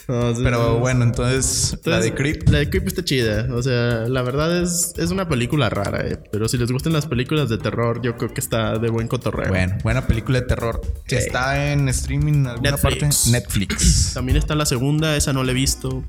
[0.08, 2.50] No, sí, Pero bueno, entonces, la de Creep.
[2.50, 3.48] La de Creep está chida.
[3.54, 6.20] O sea, la verdad es, es una película rara, eh.
[6.32, 9.50] Pero si les gustan las películas de terror, yo creo que está de buen cotorreo.
[9.50, 10.82] Bueno, buena película de terror.
[11.08, 11.16] Sí.
[11.16, 13.18] Está en streaming en alguna Netflix.
[13.24, 13.32] parte.
[13.32, 14.12] Netflix.
[14.14, 16.04] También está la segunda, esa no la he visto.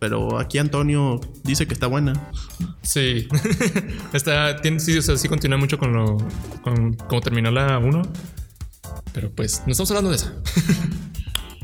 [0.00, 2.30] Pero aquí Antonio dice que está buena.
[2.82, 3.26] Sí.
[4.12, 6.16] Está, tiene, sí, o sea, sí continúa mucho con lo.
[6.62, 8.02] con cómo terminó la 1.
[9.12, 10.18] Pero pues, no estamos hablando de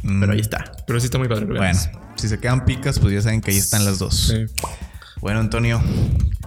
[0.05, 0.73] Pero ahí está.
[0.87, 1.47] Pero sí está muy padre.
[1.47, 1.79] Bueno,
[2.17, 4.15] si se quedan picas, pues ya saben que ahí están las dos.
[4.15, 4.47] Sí.
[5.21, 5.83] Bueno, Antonio.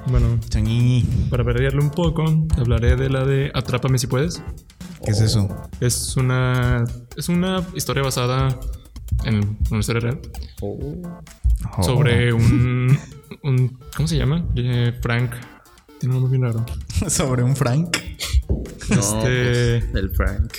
[0.08, 2.24] Bueno, Toñi, para variarle un poco,
[2.58, 4.41] hablaré de la de Atrápame si puedes.
[5.04, 5.70] ¿qué es eso?
[5.80, 6.86] Es una.
[7.15, 8.60] Es una historia basada
[9.26, 10.20] en una historia real.
[10.62, 11.02] Oh.
[11.82, 12.98] Sobre un,
[13.43, 13.80] un.
[13.96, 14.46] ¿Cómo se llama?
[14.56, 15.32] Eh, Frank.
[16.00, 16.65] Tiene un nombre bien raro.
[17.10, 17.98] Sobre un Frank.
[18.89, 19.78] Este.
[19.78, 20.54] El Frank.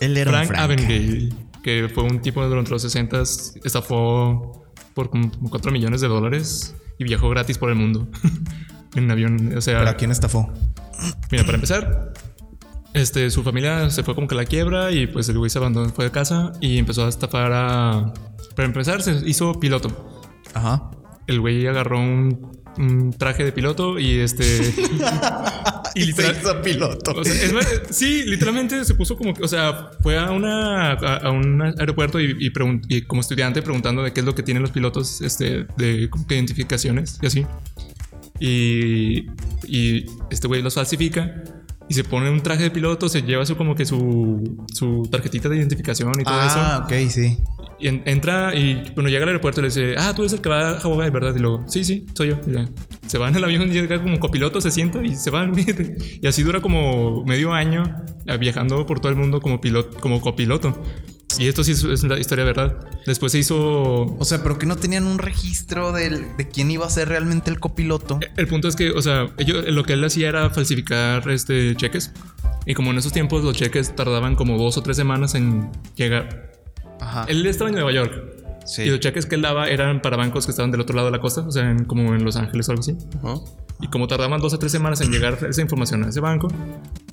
[0.00, 0.62] Él era Frank, un Frank.
[0.62, 1.28] Avengale,
[1.62, 3.22] que fue un tipo durante los 60
[3.64, 8.08] estafó por como 4 millones de dólares y viajó gratis por el mundo
[8.94, 9.56] en un avión.
[9.56, 10.52] O sea, ¿Pero a quién estafó?
[11.30, 12.12] mira, para empezar,
[12.92, 15.58] este, su familia se fue como que a la quiebra y pues el güey se
[15.58, 18.12] abandonó, fue de casa y empezó a estafar a.
[18.56, 20.22] Para empezar, se hizo piloto.
[20.54, 20.90] Ajá.
[21.26, 24.44] El güey agarró un, un traje de piloto y este.
[25.96, 27.10] Y, literal- se hizo piloto.
[27.16, 30.92] O sea, es más, sí, literalmente se puso como que, o sea, fue a una
[30.92, 34.32] a, a un aeropuerto y, y, pregun- y como estudiante preguntando de qué es lo
[34.36, 37.46] que tienen los pilotos, este, de como que identificaciones y así.
[38.38, 39.26] Y,
[39.66, 41.42] y este güey los falsifica
[41.90, 45.48] y se pone un traje de piloto, se lleva su como que su, su tarjetita
[45.48, 47.24] de identificación y todo ah, ok, sí.
[47.26, 47.42] eso.
[47.80, 50.40] Y en- entra y bueno, llega al aeropuerto y le dice, ah, tú eres el
[50.40, 51.34] que va a Hawái, ¿verdad?
[51.34, 52.36] Y luego, sí, sí, soy yo.
[52.46, 52.68] Y ya.
[53.08, 55.50] Se va en el avión, llega como copiloto, se sienta y se va.
[56.22, 57.82] Y así dura como medio año
[58.26, 60.80] eh, viajando por todo el mundo como piloto, como copiloto.
[61.38, 62.76] Y esto sí es, la historia verdad.
[63.06, 63.56] Después se hizo.
[64.18, 67.50] O sea, pero que no tenían un registro del- de quién iba a ser realmente
[67.50, 68.18] el copiloto.
[68.36, 72.12] El punto es que, o sea, ellos, lo que él hacía era falsificar este, cheques.
[72.66, 76.52] Y como en esos tiempos los cheques tardaban como dos o tres semanas en llegar.
[77.00, 77.24] Ajá.
[77.28, 78.39] Él estaba en Nueva York.
[78.64, 78.82] Sí.
[78.82, 81.12] Y los cheques que él daba eran para bancos que estaban del otro lado de
[81.12, 82.96] la costa, o sea, en- como en Los Ángeles o algo así.
[83.22, 83.34] Ajá.
[83.82, 86.48] Y como tardaban dos o tres semanas en llegar esa información a ese banco,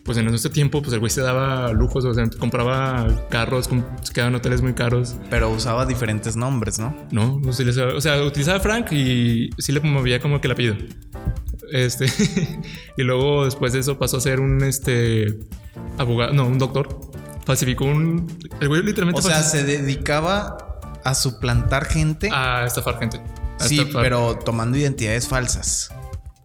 [0.03, 3.69] pues en ese tiempo, pues el güey se daba lujos, o sea, compraba carros,
[4.03, 5.15] se quedaban hoteles muy caros.
[5.29, 6.93] Pero usaba diferentes nombres, ¿no?
[7.11, 10.75] No, no utilizaba, o sea, utilizaba Frank y sí le movía como que el apellido.
[11.71, 12.05] Este,
[12.97, 15.39] y luego después de eso pasó a ser un este
[15.97, 16.99] abogado, no, un doctor.
[17.45, 18.27] Falsificó un.
[18.59, 20.66] El güey literalmente O sea, se dedicaba
[21.09, 22.29] a suplantar gente.
[22.31, 23.19] a estafar gente.
[23.59, 24.01] A sí, estafar.
[24.03, 25.89] pero tomando identidades falsas.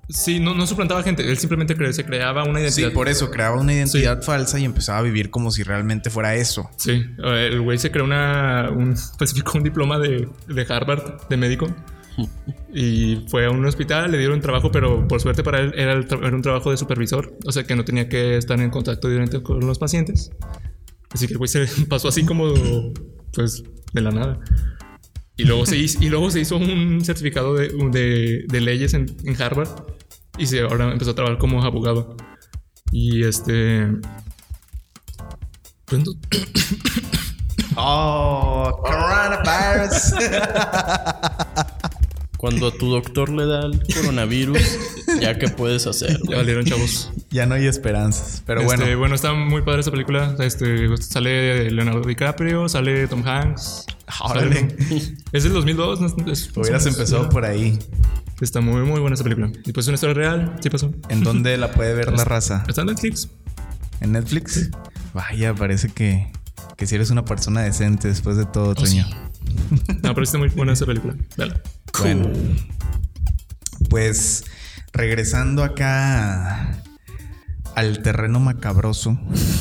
[0.08, 1.26] Sí, no, no suplantaba gente.
[1.28, 2.92] Él simplemente cre- se creaba una Sí, identidad.
[2.92, 6.68] por eso creaba una identidad falsa y empezaba a vivir como si realmente fuera eso.
[6.76, 8.68] Sí, el güey se creó una.
[8.70, 11.66] Un, falsificó un diploma de, de Harvard de médico.
[12.74, 16.06] Y fue a un hospital, le dieron trabajo, pero por suerte para él era, el
[16.10, 17.34] era un trabajo de supervisor.
[17.46, 20.30] O sea que no tenía que estar en contacto directo con los pacientes.
[21.10, 22.52] Así que el güey se pasó así como.
[23.32, 24.38] Pues de la nada.
[25.36, 29.06] Y luego se hizo, y luego se hizo un certificado de, de- de leyes en,
[29.24, 29.68] en Harvard.
[30.38, 32.16] Y se, ahora empezó a trabajar como abogado.
[32.90, 33.86] Y este.
[37.76, 40.12] Oh, coronavirus.
[42.36, 44.58] Cuando a tu doctor le da el coronavirus,
[45.22, 46.18] ya que puedes hacer.
[46.28, 47.12] Ya valieron, chavos.
[47.30, 48.42] ya no hay esperanzas.
[48.46, 50.36] Pero Este, bueno, bueno, está muy padre esa película.
[50.40, 53.86] Este, sale Leonardo DiCaprio, sale Tom Hanks.
[54.22, 54.70] órale.
[54.78, 56.00] Sale- es del 2002.
[56.00, 56.32] ¿no?
[56.32, 57.78] Es- Hubieras empezado por ahí.
[58.40, 59.52] Está muy, muy buena esa película.
[59.64, 60.56] Y pues es una historia real.
[60.60, 60.90] Sí pasó.
[61.08, 62.64] ¿En dónde la puede ver la raza?
[62.68, 63.28] Está en Netflix.
[64.00, 64.68] ¿En Netflix?
[65.14, 66.32] Vaya, parece que,
[66.76, 69.06] que si eres una persona decente después de todo, Toño.
[70.02, 71.14] No, pero está muy buena esa película.
[71.36, 71.54] Dale.
[72.00, 72.30] Bueno,
[73.88, 74.44] pues
[74.92, 76.82] regresando acá
[77.74, 79.18] al terreno macabroso.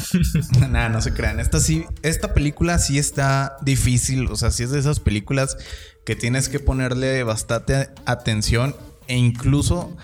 [0.69, 1.39] Nada, no se crean.
[1.39, 4.27] Esta sí, esta película sí está difícil.
[4.27, 5.57] O sea, sí es de esas películas
[6.05, 8.75] que tienes que ponerle bastante atención.
[9.07, 9.95] E incluso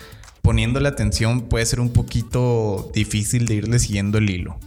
[0.42, 4.60] poniéndole atención puede ser un poquito difícil de irle siguiendo el hilo.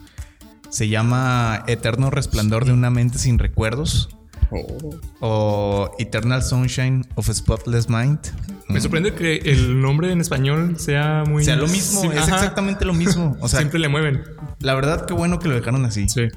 [0.69, 4.09] Se llama Eterno Resplandor de una mente sin recuerdos.
[5.21, 8.19] O Eternal Sunshine of a Spotless Mind.
[8.69, 11.45] Me sorprende que el nombre en español sea muy.
[11.45, 12.37] sea lo mismo, Sí, es ajá.
[12.37, 13.37] exactamente lo mismo.
[13.41, 14.23] O sea, Siempre le mueven.
[14.61, 16.09] la verdad que bueno que lo dejaron así.
[16.09, 16.29] Sí.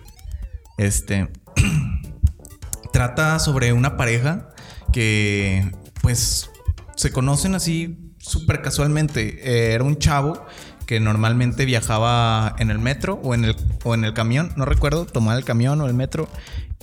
[0.77, 1.29] Este
[2.93, 4.49] trata sobre una pareja
[4.91, 5.71] que
[6.01, 6.49] pues
[6.95, 9.39] se conocen así súper casualmente.
[9.43, 10.45] Eh, era un chavo
[10.85, 15.05] que normalmente viajaba en el metro o en el, o en el camión, no recuerdo,
[15.05, 16.27] tomaba el camión o el metro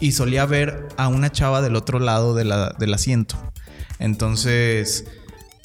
[0.01, 3.37] y solía ver a una chava del otro lado de la- del asiento.
[3.99, 5.05] Entonces,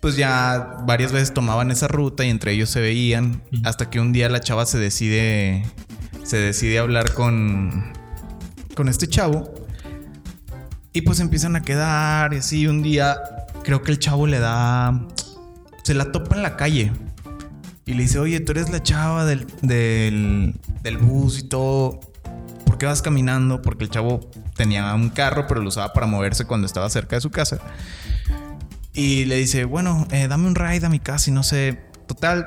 [0.02, 4.12] pues ya varias veces tomaban esa ruta y entre ellos se veían hasta que un
[4.14, 5.66] día la chava se decide
[6.24, 7.94] se decide hablar con
[8.76, 9.54] con este chavo
[10.94, 13.18] y pues empiezan a quedar y así un día
[13.64, 15.08] creo que el chavo le da
[15.84, 16.92] se la topa en la calle
[17.88, 22.00] y le dice, oye, tú eres la chava del, del, del bus y todo.
[22.76, 23.62] ¿Por qué vas caminando?
[23.62, 27.22] Porque el chavo tenía un carro, pero lo usaba para moverse cuando estaba cerca de
[27.22, 27.60] su casa.
[28.94, 31.80] Y le dice, bueno, eh, dame un ride a mi casa y no sé.
[32.06, 32.46] Total,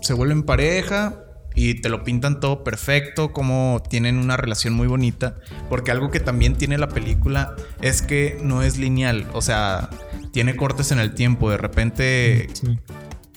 [0.00, 1.24] se vuelven pareja
[1.56, 5.34] y te lo pintan todo perfecto, como tienen una relación muy bonita.
[5.68, 9.26] Porque algo que también tiene la película es que no es lineal.
[9.32, 9.90] O sea,
[10.32, 11.50] tiene cortes en el tiempo.
[11.50, 12.78] De repente Sí.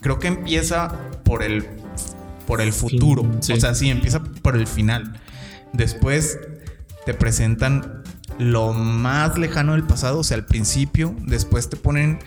[0.02, 1.68] creo que empieza por el
[2.46, 3.24] por el futuro.
[3.40, 3.54] Sí.
[3.54, 5.20] O sea, sí, empieza por el final.
[5.74, 6.40] Después
[7.06, 8.04] te presentan
[8.38, 11.16] lo más lejano del pasado, o sea, al principio.
[11.26, 12.20] Después te ponen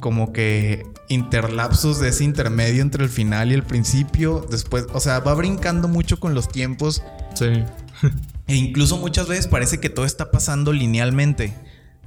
[0.00, 4.46] como que interlapsos de ese intermedio entre el final y el principio.
[4.50, 7.02] Después, o sea, va brincando mucho con los tiempos.
[7.34, 7.64] Sí.
[8.48, 11.54] E incluso muchas veces parece que todo está pasando linealmente.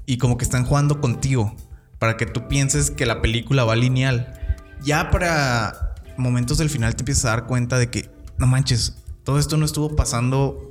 [0.06, 1.56] Y como que están jugando contigo.
[1.98, 4.38] Para que tú pienses que la película va lineal.
[4.84, 9.38] Ya para momentos del final te empiezas a dar cuenta de que, no manches, todo
[9.40, 10.70] esto no estuvo pasando,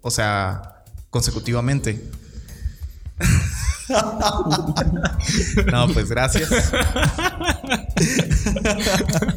[0.00, 2.02] o sea, consecutivamente.
[5.70, 6.48] no, pues gracias.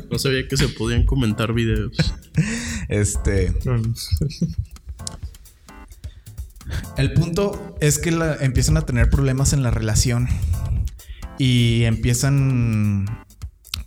[0.09, 1.95] No sabía que se podían comentar videos.
[2.87, 3.53] Este.
[6.97, 10.27] El punto es que la- empiezan a tener problemas en la relación
[11.37, 13.05] y empiezan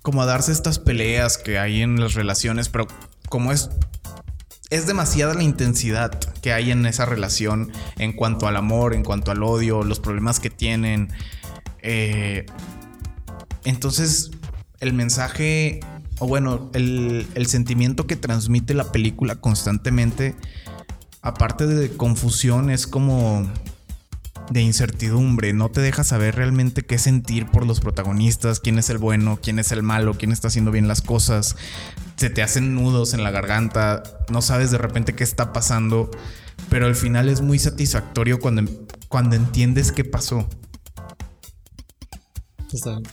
[0.02, 2.86] como a darse estas peleas que hay en las relaciones, pero
[3.28, 3.70] como es
[4.70, 9.30] es demasiada la intensidad que hay en esa relación en cuanto al amor, en cuanto
[9.30, 11.10] al odio, los problemas que tienen.
[11.82, 12.46] Eh,
[13.64, 14.30] entonces,
[14.80, 15.80] el mensaje,
[16.18, 20.34] o bueno, el, el sentimiento que transmite la película constantemente,
[21.22, 23.48] aparte de confusión, es como
[24.50, 28.98] de incertidumbre, no te deja saber realmente qué sentir por los protagonistas, quién es el
[28.98, 31.56] bueno, quién es el malo, quién está haciendo bien las cosas,
[32.16, 36.10] se te hacen nudos en la garganta, no sabes de repente qué está pasando,
[36.68, 38.70] pero al final es muy satisfactorio cuando,
[39.08, 40.48] cuando entiendes qué pasó.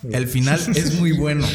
[0.09, 1.45] El final es muy bueno.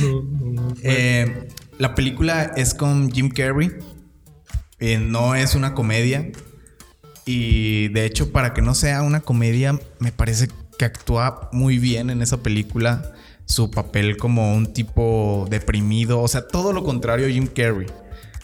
[0.00, 0.74] No, no, no.
[0.82, 3.72] Eh, la película es con Jim Carrey.
[4.78, 6.30] Eh, no es una comedia.
[7.24, 12.10] Y de hecho, para que no sea una comedia, me parece que actúa muy bien
[12.10, 13.12] en esa película.
[13.44, 16.20] Su papel como un tipo deprimido.
[16.20, 17.86] O sea, todo lo contrario a Jim Carrey.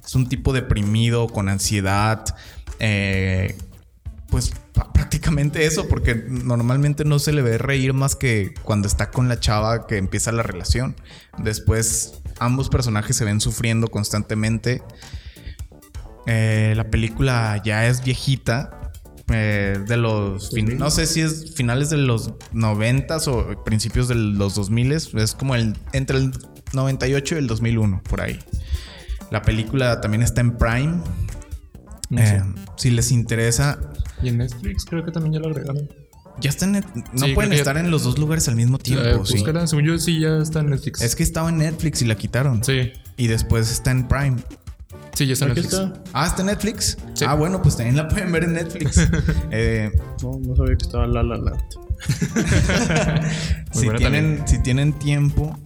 [0.04, 2.24] Es un tipo deprimido, con ansiedad.
[2.78, 3.56] eh,
[4.30, 4.52] pues
[4.92, 9.40] prácticamente eso, porque normalmente no se le ve reír más que cuando está con la
[9.40, 10.96] chava que empieza la relación.
[11.38, 14.82] Después ambos personajes se ven sufriendo constantemente.
[16.26, 18.74] Eh, la película ya es viejita.
[19.31, 20.50] eh, de los...
[20.52, 25.35] fin- no sé si es finales de los 90 o principios de los 2000 Es
[25.38, 26.33] como el, entre el
[26.72, 28.38] 98 y el 2001, por ahí.
[29.31, 31.00] La película también está en Prime.
[32.11, 32.42] No Eh,
[32.78, 33.78] si les interesa,
[34.22, 35.88] Y en Netflix creo que también ya lo agregaron.
[36.40, 36.76] ya están.
[36.76, 39.04] en- No Sí, pueden estar en los dos lugares al mismo tiempo.
[39.04, 39.44] Eh, sí.
[39.66, 41.02] según yo sí ya está en Netflix.
[41.02, 42.64] Es que estaba en Netflix y la quitaron.
[42.64, 44.37] Sí, Y después está en Prime.
[45.18, 45.83] Sí, ya está en Aquí Netflix.
[45.83, 46.02] está.
[46.12, 46.98] Ah, está en Netflix.
[47.14, 47.24] Sí.
[47.26, 48.98] Ah, bueno, pues también la pueden ver en Netflix.
[49.50, 49.90] Eh,
[50.22, 51.61] No, no sabía que estaba La La Land.
[53.72, 55.59] Si, tienen, si tienen tiempo,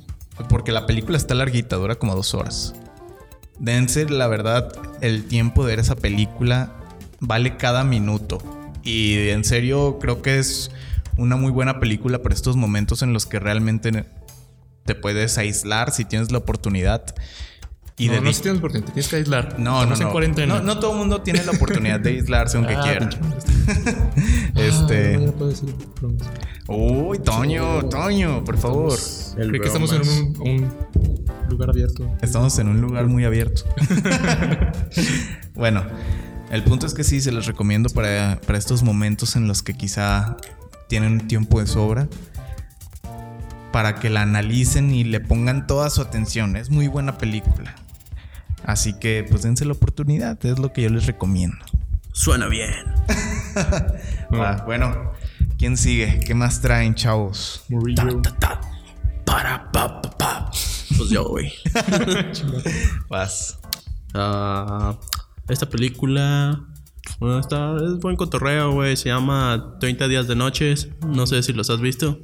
[0.49, 2.75] porque la película está larguita, dura como dos horas.
[3.59, 6.73] Dense, la verdad, el tiempo de ver esa película
[7.21, 8.38] vale cada minuto.
[8.83, 10.71] Y en serio, creo que es
[11.17, 14.07] una muy buena película para estos momentos en los que realmente
[14.85, 17.15] te puedes aislar si tienes la oportunidad.
[18.03, 19.59] Y no, de no si tienes oportunidad, te tienes que aislar.
[19.59, 20.11] no, no, Estamos no.
[20.12, 20.55] cuarentena.
[20.55, 23.11] No, no todo el mundo tiene la oportunidad de aislarse aunque Ah, quiera.
[24.57, 25.17] Este.
[25.17, 26.73] Ah.
[26.73, 28.99] Uy, Toño, Toño, por favor.
[29.37, 30.75] Creo que estamos en un, un
[31.49, 32.11] lugar abierto.
[32.23, 33.62] Estamos en un lugar muy abierto.
[35.55, 35.85] bueno,
[36.51, 39.75] el punto es que sí, se los recomiendo para, para estos momentos en los que
[39.75, 40.37] quizá
[40.88, 42.09] tienen tiempo de sobra.
[43.73, 46.57] Para que la analicen y le pongan toda su atención.
[46.57, 47.75] Es muy buena película.
[48.64, 51.57] Así que pues dense la oportunidad, es lo que yo les recomiendo.
[52.12, 52.75] Suena bien.
[54.35, 55.12] Va, bueno,
[55.59, 56.20] ¿quién sigue?
[56.20, 57.64] ¿Qué más traen, chavos?
[58.38, 58.61] Ta,
[59.25, 60.51] para, pa, pa, pa.
[60.96, 61.53] Pues yo, güey.
[63.09, 63.59] Vas.
[64.14, 64.98] Ah,
[65.48, 66.66] esta película.
[67.18, 68.96] Bueno, está, es buen cotorreo, güey.
[68.96, 70.88] Se llama 30 días de noches.
[71.07, 72.20] No sé si los has visto.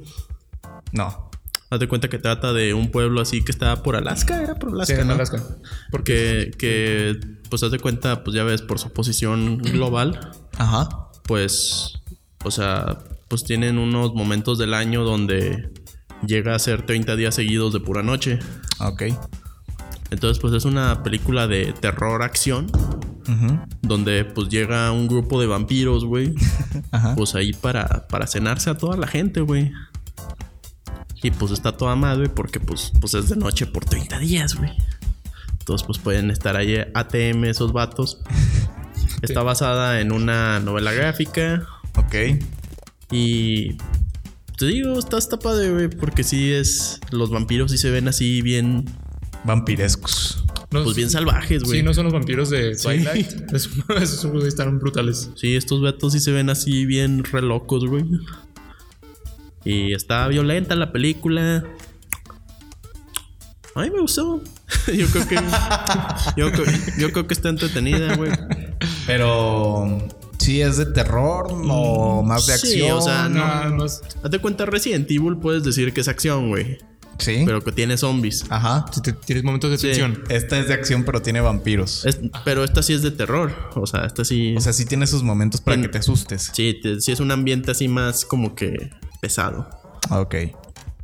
[0.91, 1.28] No.
[1.71, 4.41] Haz de cuenta que trata de un pueblo así que está por Alaska.
[4.41, 5.13] Era por Alaska, Sí, en ¿no?
[5.13, 5.43] Alaska.
[5.91, 10.19] Porque Que, pues haz de cuenta, pues ya ves, por su posición global,
[10.57, 10.89] Ajá.
[11.25, 11.93] pues,
[12.43, 15.71] o sea, pues tienen unos momentos del año donde
[16.25, 18.39] llega a ser 30 días seguidos de pura noche.
[18.79, 19.03] Ok.
[20.11, 22.65] Entonces, pues es una película de terror acción,
[23.27, 23.59] Ujú.
[23.83, 26.33] donde pues llega un grupo de vampiros, güey,
[27.15, 29.71] pues ahí para, para cenarse a toda la gente, güey.
[31.21, 34.71] Y pues está toda madre porque pues, pues es de noche por 30 días, güey.
[35.59, 38.19] Entonces pues pueden estar ahí ATM esos vatos.
[39.21, 42.15] Está basada en una novela gráfica Ok.
[43.11, 43.73] y
[44.57, 46.99] te digo, está, está padre, güey, porque sí es...
[47.11, 48.85] Los vampiros sí se ven así bien...
[49.45, 50.43] Vampirescos.
[50.71, 51.79] no, Pues bien salvajes, güey.
[51.79, 52.83] Sí, no son los vampiros de Sí.
[52.83, 53.31] Twilight.
[53.53, 54.31] Esos, esos
[54.79, 55.31] brutales.
[55.35, 58.05] Sí, estos vatos sí se ven así bien re locos, güey.
[59.65, 61.63] Y está violenta la película.
[63.75, 64.41] A mí me gustó.
[64.93, 65.35] yo creo que.
[66.37, 66.65] yo, creo-
[66.97, 68.31] yo creo que está entretenida, güey.
[69.05, 70.07] Pero.
[70.39, 72.97] ¿Sí es de terror o más de Sí, acción?
[72.97, 73.69] o sea, no.
[73.75, 76.77] No, es- Hazte cuenta, Resident Evil puedes decir que es acción, güey.
[77.17, 77.43] Sí.
[77.45, 78.45] Pero que tiene zombies.
[78.49, 78.85] Ajá.
[78.93, 80.01] si te- tienes momentos de Sí.
[80.29, 82.05] Esta es de acción, pero tiene vampiros.
[82.05, 83.53] Es- pero esta sí es de terror.
[83.75, 84.55] O sea, esta sí.
[84.57, 86.49] O sea, sí tiene sus momentos para En- que te asustes.
[86.53, 88.89] sí, te- sí es un ambiente así más como que
[89.21, 89.69] pesado.
[90.09, 90.35] Ok.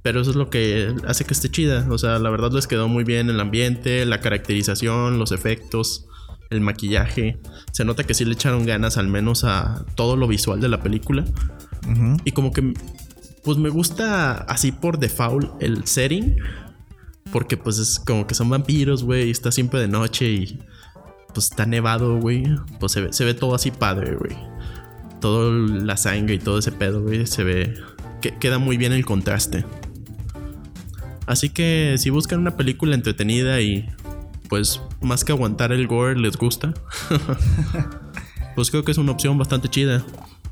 [0.02, 1.88] Pero eso es lo que hace que esté chida.
[1.90, 6.06] O sea, la verdad les quedó muy bien el ambiente, la caracterización, los efectos,
[6.50, 7.40] el maquillaje.
[7.72, 10.82] Se nota que sí le echaron ganas al menos a todo lo visual de la
[10.82, 11.26] película.
[12.24, 12.74] Y como que,
[13.44, 16.38] pues me gusta así por default el setting.
[17.32, 20.60] Porque pues es como que son vampiros, güey, y está siempre de noche y...
[21.34, 22.44] pues está nevado, güey,
[22.80, 24.38] pues se ve, se ve todo así padre, güey.
[25.20, 27.74] Todo la sangre y todo ese pedo, güey, se ve...
[28.32, 29.66] que- queda muy bien el contraste.
[31.28, 33.88] Así que si buscan una película entretenida y
[34.50, 36.74] pues más que aguantar el gore les gusta,
[38.56, 40.04] pues creo que es una opción bastante chida.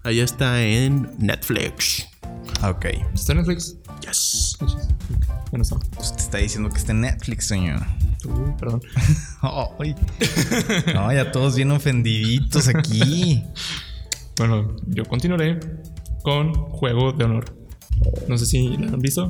[0.03, 2.07] Ahí está en Netflix.
[2.63, 2.85] Ok.
[3.13, 3.77] ¿Está en Netflix?
[4.01, 4.57] Yes.
[5.51, 5.77] Está.
[5.95, 7.79] Pues te está diciendo que está en Netflix, señor.
[8.59, 8.81] Perdón.
[9.79, 9.95] Ay.
[10.93, 13.43] No, ya todos bien ofendiditos aquí.
[14.35, 15.59] Bueno, yo continuaré
[16.23, 17.55] con Juego de Honor.
[18.27, 19.29] No sé si la han visto.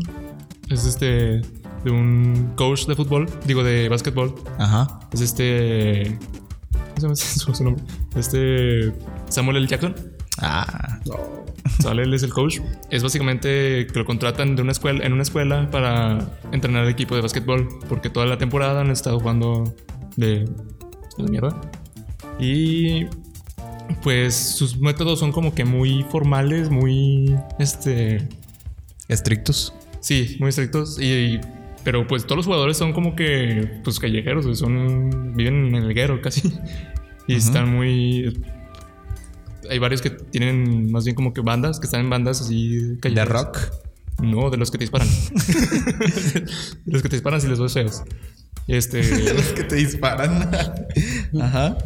[0.69, 1.41] Es este
[1.83, 4.33] de un coach de fútbol, digo de básquetbol.
[4.57, 4.99] Ajá.
[5.11, 6.17] Es este.
[6.99, 7.83] ¿Cómo se llama su, nombre?
[8.15, 8.93] Este.
[9.29, 9.67] Samuel L.
[9.67, 9.95] Jackson.
[10.39, 10.99] Ah.
[11.81, 12.59] Sale, él es el coach.
[12.89, 17.15] Es básicamente que lo contratan de una escuela, en una escuela para entrenar el equipo
[17.15, 17.67] de básquetbol.
[17.89, 19.73] Porque toda la temporada han estado jugando
[20.15, 20.49] de,
[21.17, 21.59] de mierda.
[22.39, 23.05] Y
[24.01, 28.27] pues sus métodos son como que muy formales, muy este.
[29.07, 29.73] Estrictos.
[29.99, 30.99] Sí, muy estrictos.
[30.99, 31.39] Y,
[31.83, 36.21] pero pues todos los jugadores son como que pues callejeros, son viven en el guero
[36.21, 36.53] casi.
[37.25, 38.43] Y están muy
[39.69, 42.99] hay varios que tienen más bien como que bandas, que están en bandas así ¿De
[42.99, 43.29] callejeras.
[43.29, 43.59] rock?
[44.21, 45.07] No, de los que te disparan.
[46.85, 48.03] de los que te disparan si les ves feos.
[48.67, 49.01] Este,
[49.33, 50.49] Los que te disparan.
[51.41, 51.77] Ajá.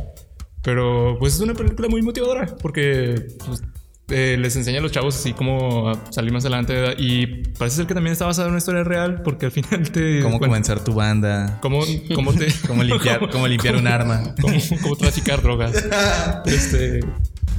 [0.61, 3.63] pero pues es una película muy motivadora porque pues,
[4.09, 7.27] eh, les enseña a los chavos así como a salir más adelante y
[7.57, 10.39] parece ser que también está basada en una historia real porque al final te Cómo
[10.39, 11.59] comenzar tu banda.
[11.61, 11.81] cómo,
[12.15, 14.33] cómo te Cómo limpiar, cómo limpiar un arma.
[14.41, 15.83] cómo, cómo traficar drogas.
[16.45, 17.01] Este,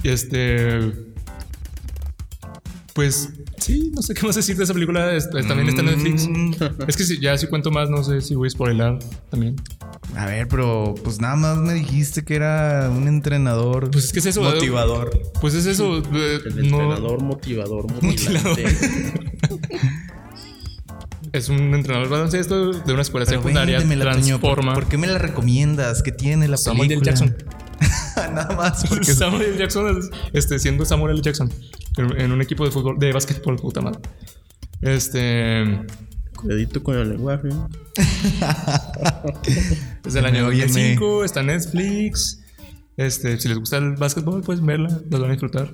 [0.03, 0.93] este,
[2.95, 3.29] pues
[3.59, 5.11] sí, no sé qué más decir de esa película.
[5.31, 6.27] También está en Netflix.
[6.27, 6.53] Mm.
[6.89, 8.99] Es que si, ya si cuento más, no sé si voy a spoiler
[9.31, 9.57] también.
[10.19, 13.89] A ver, pero pues nada más me dijiste que era un entrenador.
[13.93, 15.23] Pues es que es eso, Motivador.
[15.41, 15.99] Pues es eso.
[15.99, 18.43] eh, El no- entrenador motivador, Motivador.
[18.49, 18.65] motivante.
[21.33, 23.79] es un entrenador de baloncesto de una escuela Pero secundaria.
[23.79, 24.75] véndemela, Toño, ¿por, Transforma.
[24.75, 26.03] por qué me la recomiendas?
[26.03, 27.01] ¿Qué tiene la Samuel L.
[27.01, 27.29] película?
[27.31, 27.37] Jackson.
[28.35, 29.59] nada más porque Samuel L.
[29.59, 31.23] Jackson, es- este, siendo Samuel L.
[31.23, 31.49] Jackson
[31.97, 34.01] en, en un equipo de fútbol, de básquetbol, puta madre.
[34.81, 35.63] Este.
[36.41, 37.49] Cuidadito con el lenguaje.
[40.05, 40.67] Es del año Óyeme.
[40.67, 42.41] 2005, está Netflix.
[42.97, 45.73] Este, si les gusta el básquetbol, pues verla, las van a disfrutar.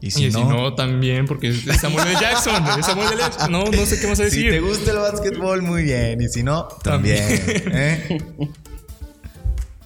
[0.00, 2.20] Y y si, si no, también, porque es Samuel L.
[2.20, 2.62] Jackson.
[2.82, 3.18] Samuel L.
[3.22, 3.50] Jackson.
[3.52, 4.50] No, no sé qué más si decir.
[4.50, 6.20] te gusta el básquetbol, muy bien.
[6.20, 7.22] Y si no, también.
[7.28, 8.18] ¿eh?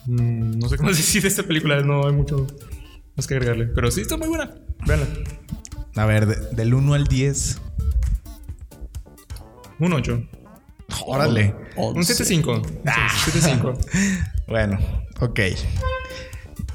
[0.07, 1.81] Mm, no sé qué más decir de esta película.
[1.83, 2.47] No hay mucho
[3.17, 3.67] más que agregarle.
[3.67, 4.53] Pero sí está muy buena.
[4.87, 5.07] Véanla.
[5.97, 7.61] A ver, de- del 1 al 10.
[9.81, 10.23] Un 8.
[11.07, 11.55] Órale.
[11.77, 12.83] Un 7.5.
[12.87, 13.09] Ah.
[13.27, 13.79] 7.5.
[14.49, 14.79] Bueno,
[15.21, 15.39] ok.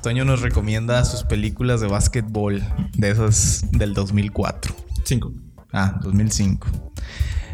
[0.02, 4.74] Toño nos recomienda sus películas de básquetbol de esas del 2004.
[5.04, 5.34] 5.
[5.74, 6.94] Ah, 2005.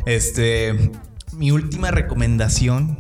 [0.06, 0.92] Este,
[1.34, 3.00] mi última recomendación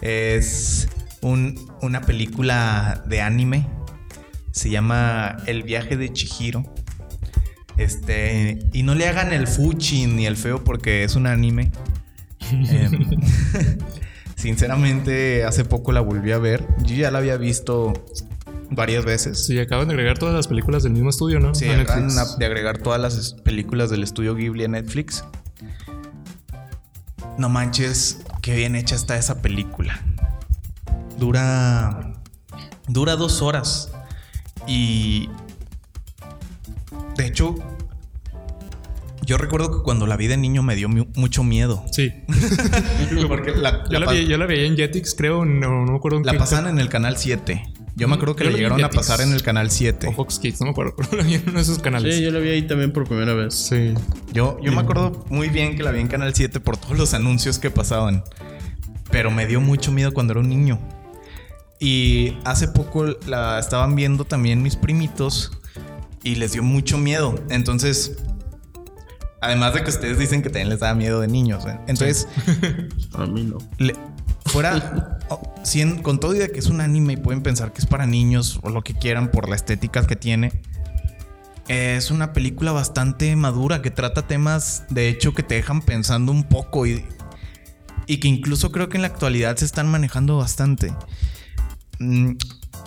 [0.00, 0.88] es
[1.20, 3.68] un- una película de anime.
[4.50, 6.64] Se llama El viaje de Chihiro.
[7.78, 11.70] Este, y no le hagan el fuchi ni el feo porque es un anime.
[12.50, 13.08] Em,
[14.34, 16.66] sinceramente, hace poco la volví a ver.
[16.82, 17.92] Yo ya la había visto
[18.70, 19.46] varias veces.
[19.46, 21.54] Sí, acaban de agregar todas las películas del mismo estudio, ¿no?
[21.54, 25.24] Sí, acaban de agregar todas las películas del estudio Ghibli a Netflix.
[27.38, 30.02] No manches, qué bien hecha está esa película.
[31.18, 32.14] Dura.
[32.88, 33.92] Dura dos horas.
[34.66, 35.28] Y.
[37.18, 37.54] De hecho.
[39.26, 41.84] Yo recuerdo que cuando la vi de niño me dio mu- mucho miedo.
[41.92, 42.14] Sí.
[43.28, 45.44] Porque la, Yo la, vi, yo la veía en Jetix, creo.
[45.44, 46.16] No, no me acuerdo.
[46.18, 47.62] en la qué- pasan en el canal 7.
[47.94, 50.06] Yo me acuerdo que la la llegaron a pasar en el canal 7.
[50.06, 50.94] O Fox Kids, no me acuerdo.
[51.10, 52.14] Pero la vi en uno de esos canales.
[52.16, 53.54] Sí, yo lo vi ahí también por primera vez.
[53.54, 53.92] Sí.
[54.32, 57.12] Yo, yo me acuerdo muy bien que la vi en Canal 7 por todos los
[57.12, 58.22] anuncios que pasaban.
[59.10, 60.78] Pero me dio mucho miedo cuando era un niño.
[61.80, 65.50] Y hace poco la estaban viendo también mis primitos
[66.22, 67.34] y les dio mucho miedo.
[67.50, 68.16] Entonces,
[69.40, 71.64] además de que ustedes dicen que también les daba miedo de niños.
[71.66, 71.78] ¿eh?
[71.86, 72.28] Entonces,
[73.14, 73.58] A mí no.
[73.78, 73.96] le-
[74.46, 75.52] fuera oh,
[76.02, 78.58] con todo y de que es un anime y pueden pensar que es para niños
[78.62, 80.52] o lo que quieran por la estética que tiene.
[81.68, 86.44] Es una película bastante madura que trata temas de hecho que te dejan pensando un
[86.44, 87.04] poco y,
[88.06, 90.94] y que incluso creo que en la actualidad se están manejando bastante.
[91.98, 92.36] Mm,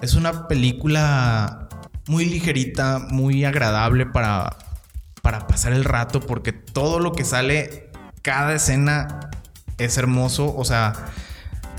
[0.02, 1.70] Es una película
[2.08, 4.58] muy ligerita, muy agradable para,
[5.22, 7.90] para pasar el rato porque todo lo que sale,
[8.22, 9.32] cada escena
[9.78, 10.54] es hermoso.
[10.56, 10.94] O sea,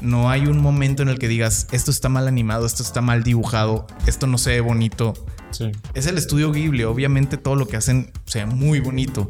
[0.00, 3.22] No hay un momento en el que digas, esto está mal animado, esto está mal
[3.22, 5.14] dibujado, esto no se ve bonito.
[5.52, 5.70] Sí.
[5.94, 9.28] Es el estudio Ghibli, obviamente todo lo que hacen se ve muy bonito,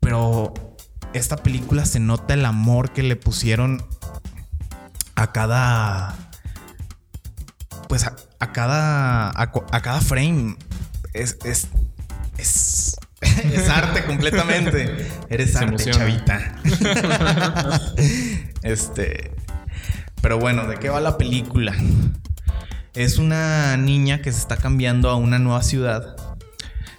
[0.00, 0.52] pero
[1.14, 3.82] esta película se nota el amor que le pusieron
[5.14, 6.14] a cada
[7.88, 10.56] pues a, a cada a, cada frame
[11.14, 11.68] es es
[12.38, 15.06] es, es arte completamente.
[15.28, 15.98] Eres Se arte, emociona.
[15.98, 16.60] chavita.
[18.62, 19.30] este
[20.20, 21.72] pero bueno, ¿de qué va la película?
[22.94, 26.16] Es una niña que se está cambiando a una nueva ciudad.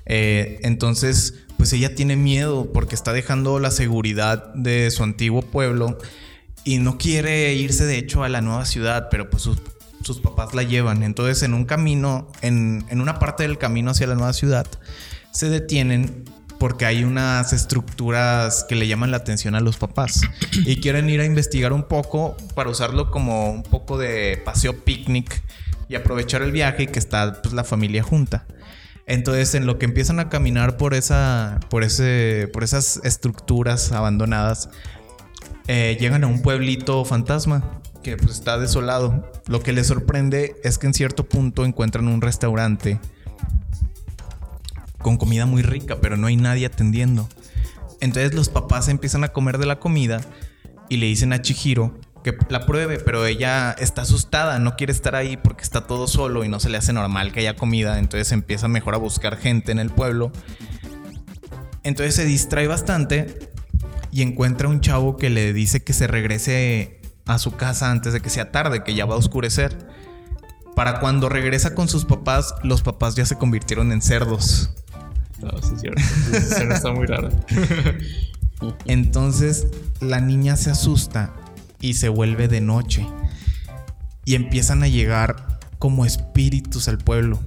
[0.05, 5.97] Eh, entonces, pues ella tiene miedo porque está dejando la seguridad de su antiguo pueblo
[6.63, 9.57] y no quiere irse de hecho a la nueva ciudad, pero pues sus,
[10.03, 11.03] sus papás la llevan.
[11.03, 14.67] Entonces, en un camino, en, en una parte del camino hacia la nueva ciudad,
[15.31, 16.25] se detienen
[16.63, 20.21] porque hay unas estructuras que le llaman la atención a los papás
[20.65, 25.43] y quieren ir a investigar un poco para usarlo como un poco de paseo picnic
[25.89, 28.45] y aprovechar el viaje y que está pues, la familia junta.
[29.05, 34.69] Entonces, en lo que empiezan a caminar por esa, por ese, por esas estructuras abandonadas,
[35.67, 39.31] eh, llegan a un pueblito fantasma que pues, está desolado.
[39.47, 42.99] Lo que les sorprende es que en cierto punto encuentran un restaurante
[44.99, 47.27] con comida muy rica, pero no hay nadie atendiendo.
[47.99, 50.21] Entonces los papás empiezan a comer de la comida
[50.89, 55.15] y le dicen a Chihiro que la pruebe, pero ella está asustada, no quiere estar
[55.15, 58.31] ahí porque está todo solo y no se le hace normal que haya comida, entonces
[58.31, 60.31] empieza mejor a buscar gente en el pueblo.
[61.83, 63.51] Entonces se distrae bastante
[64.11, 68.21] y encuentra un chavo que le dice que se regrese a su casa antes de
[68.21, 69.77] que sea tarde, que ya va a oscurecer.
[70.75, 74.71] Para cuando regresa con sus papás, los papás ya se convirtieron en cerdos.
[75.41, 76.01] No, sí, es cierto.
[76.31, 77.29] Esa está muy rara.
[78.85, 79.67] Entonces
[79.99, 81.33] la niña se asusta
[81.79, 83.05] y se vuelve de noche.
[84.25, 87.39] Y empiezan a llegar como espíritus al pueblo.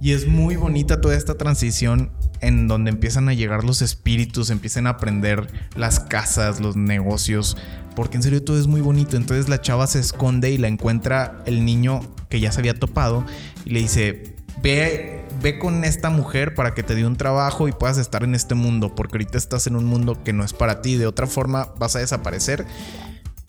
[0.00, 4.86] Y es muy bonita toda esta transición en donde empiezan a llegar los espíritus, empiezan
[4.86, 7.56] a aprender las casas, los negocios,
[7.96, 9.16] porque en serio todo es muy bonito.
[9.16, 13.24] Entonces la chava se esconde y la encuentra el niño que ya se había topado
[13.64, 17.72] y le dice, ve, ve con esta mujer para que te dé un trabajo y
[17.72, 20.82] puedas estar en este mundo, porque ahorita estás en un mundo que no es para
[20.82, 22.66] ti, de otra forma vas a desaparecer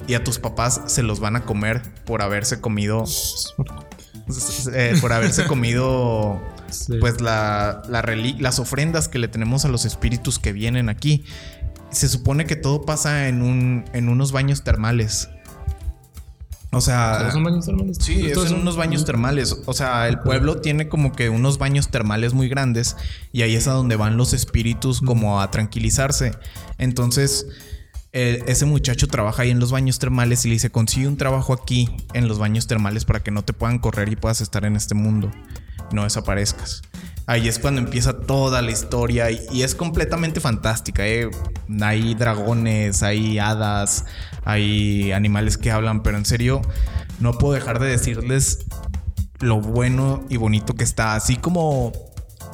[0.07, 3.05] y a tus papás se los van a comer por haberse comido,
[4.73, 6.39] eh, por haberse comido
[6.71, 6.93] Sí.
[6.99, 11.23] pues la, la reli- las ofrendas que le tenemos a los espíritus que vienen aquí.
[11.91, 15.29] Se supone que todo pasa en, un, en unos baños termales.
[16.71, 17.97] O sea, ¿Solo son baños termales?
[17.99, 19.57] Sí, es en son- unos baños termales.
[19.65, 22.95] O sea, el pueblo tiene como que unos baños termales muy grandes
[23.31, 26.33] y ahí es a donde van los espíritus como a tranquilizarse.
[26.77, 27.47] Entonces,
[28.13, 31.53] eh, ese muchacho trabaja ahí en los baños termales y le dice, consigue un trabajo
[31.53, 34.75] aquí en los baños termales para que no te puedan correr y puedas estar en
[34.75, 35.31] este mundo.
[35.91, 36.81] No desaparezcas.
[37.25, 41.07] Ahí es cuando empieza toda la historia y, es completamente fantástica.
[41.07, 41.29] ¿eh?
[41.81, 44.05] Hay dragones, hay hadas,
[44.45, 46.61] hay animales que hablan, pero en serio
[47.19, 48.65] no puedo dejar de decirles
[49.39, 51.13] lo bueno y bonito que está.
[51.13, 51.93] Así como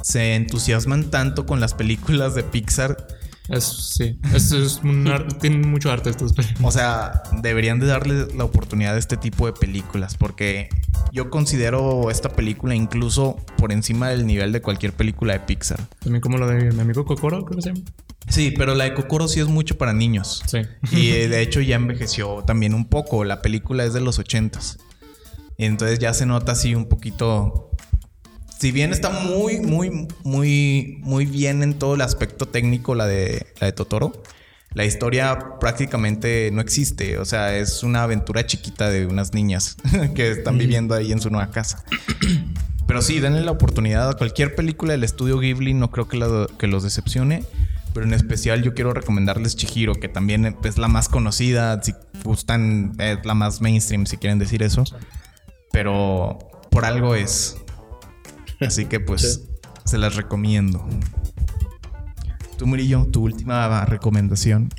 [0.02, 3.08] se entusiasman tanto con las películas de Pixar,
[3.50, 4.20] Es, sí.
[4.34, 6.64] Es, es un arte- tienen mucho arte estos películas.
[6.64, 10.70] o sea, deberían de darle la oportunidad a este tipo de películas porque
[11.12, 15.80] yo considero esta película incluso por encima del nivel de cualquier película de Pixar.
[16.00, 17.82] También como la de mi amigo Kokoro, creo que se llama.
[18.28, 20.41] Sí, pero la de Kokoro sí es mucho para niños.
[20.48, 20.62] Sí.
[20.91, 23.24] Y eh, de hecho ya envejeció también un poco.
[23.24, 24.80] La película es de los ochentas.
[25.58, 27.70] Y entonces ya se nota así un poquito.
[28.60, 33.45] Si bien está muy, muy, muy, muy bien en todo el aspecto técnico, la de,
[33.60, 34.24] la de Totoro,
[34.74, 37.18] la historia prácticamente no existe.
[37.20, 39.78] O sea, es una aventura chiquita de unas niñas
[40.16, 41.84] que están viviendo ahí en su nueva casa.
[42.88, 46.47] Pero sí, denle la oportunidad a cualquier película del estudio Ghibli, no creo que, la-
[46.58, 47.43] que los decepcione.
[47.93, 51.93] Pero en especial yo quiero recomendarles Chihiro, que también es la más conocida, si
[52.24, 54.84] gustan, es la más mainstream, si quieren decir eso.
[55.72, 56.38] Pero
[56.72, 57.56] por algo es.
[58.62, 59.47] Así que pues
[59.84, 60.88] se las recomiendo.
[62.58, 64.70] Tú, Murillo, tu última recomendación.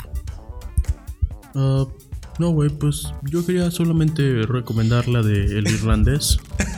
[1.54, 1.86] Ah,
[2.38, 6.38] no, güey, pues yo quería solamente recomendar la de El Irlandés.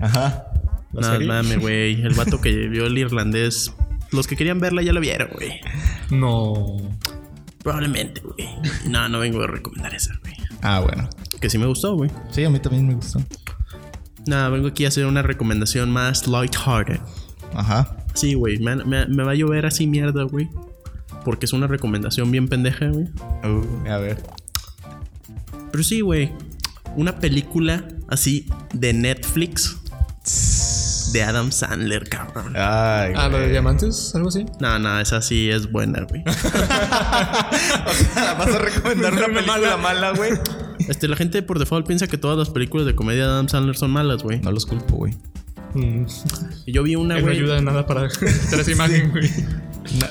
[0.00, 0.46] Ajá.
[0.92, 2.02] ¿La Nada, mames, güey.
[2.02, 3.72] El vato que vio El Irlandés.
[4.10, 5.60] Los que querían verla ya la vieron, güey.
[6.10, 6.76] No.
[7.62, 8.48] Probablemente, güey.
[8.88, 10.34] No, no vengo a recomendar esa, güey.
[10.60, 11.08] Ah, bueno.
[11.40, 12.10] Que sí me gustó, güey.
[12.30, 13.20] Sí, a mí también me gustó.
[14.26, 17.00] Nada, vengo aquí a hacer una recomendación más lighthearted.
[17.54, 17.96] Ajá.
[18.14, 18.58] Sí, güey.
[18.58, 20.48] Me, me- me va a llover así mierda, güey.
[21.24, 23.06] Porque es una recomendación bien pendeja, güey.
[23.44, 24.22] Uh, a ver.
[25.70, 26.32] Pero sí, güey.
[26.96, 29.78] Una película así de Netflix
[31.12, 32.52] de Adam Sandler, cabrón.
[32.56, 34.46] Ay, Ah, lo de diamantes, algo así.
[34.60, 36.22] No, no, esa sí es buena, güey.
[36.26, 39.76] O sea, vas a recomendar una película mala.
[39.76, 40.32] mala, güey.
[40.88, 43.76] Este, la gente por default piensa que todas las películas de comedia de Adam Sandler
[43.76, 44.40] son malas, güey.
[44.40, 45.14] No los culpo, güey.
[45.74, 46.04] Mm.
[46.66, 47.38] Y Yo vi una, Él no güey.
[47.38, 48.06] ayuda en nada para
[48.52, 49.30] esa imagen, güey.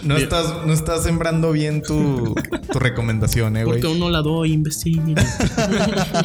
[0.03, 2.35] No, estás, no estás sembrando bien tu,
[2.71, 3.77] tu recomendación, eh, güey.
[3.79, 5.01] Porque aún no la doy, imbécil.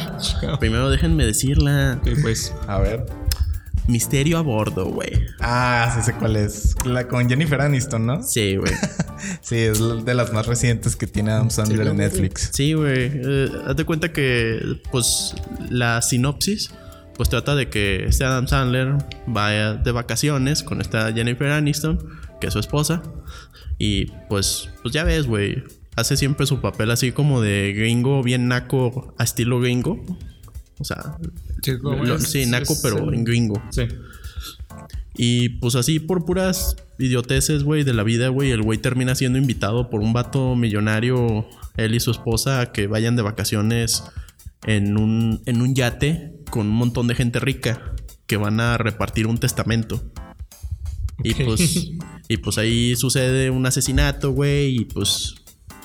[0.59, 2.01] Primero déjenme decirla.
[2.21, 2.53] Pues.
[2.67, 3.05] A ver.
[3.87, 5.25] Misterio a bordo, güey.
[5.39, 6.75] Ah, sí sé cuál es.
[6.85, 8.23] La con Jennifer Aniston, ¿no?
[8.23, 8.73] Sí, güey.
[9.41, 11.97] Sí, es de las más recientes que tiene Adam Sandler Sí, en.
[11.97, 12.49] Netflix.
[12.53, 13.11] Sí, güey.
[13.13, 15.33] Eh, haz de cuenta que, pues,
[15.71, 16.69] la sinopsis,
[17.15, 21.97] pues trata de que este Adam Sandler vaya de vacaciones con esta Jennifer Aniston,
[22.39, 23.01] que es su esposa.
[23.79, 25.63] Y pues, pues ya ves, güey.
[25.95, 29.99] Hace siempre su papel así como de gringo, bien naco, a estilo gringo.
[30.79, 31.17] O sea,
[31.63, 33.61] Sí, como lo- es- sí, naco, es pero en gringo.
[33.71, 33.83] Sí.
[35.15, 39.39] Y pues así por puras idioteces, güey, de la vida, güey, el güey termina siendo
[39.39, 44.03] invitado por un vato millonario, él y su esposa, a que vayan de vacaciones
[44.65, 47.93] en un, en un yate con un montón de gente rica
[48.27, 50.03] que van a repartir un testamento.
[51.23, 51.89] Y pues,
[52.27, 55.33] y pues ahí sucede un asesinato, güey, y pues,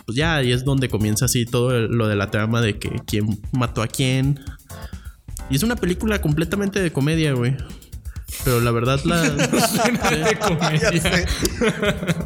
[0.07, 3.41] pues ya, ahí es donde comienza así todo lo de la trama de que quién
[3.53, 4.41] mató a quién.
[5.51, 7.57] Y es una película completamente de comedia, güey.
[8.45, 9.21] Pero la verdad la...
[9.31, 10.91] de comedia.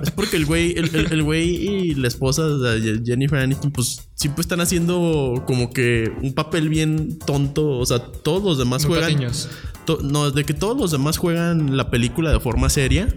[0.02, 4.08] Es porque el güey, el, el- el güey y la esposa de Jennifer Aniston, pues
[4.14, 7.68] siempre están haciendo como que un papel bien tonto.
[7.78, 9.30] O sea, todos los demás Muy juegan.
[9.84, 13.08] to- no, de que todos los demás juegan la película de forma seria.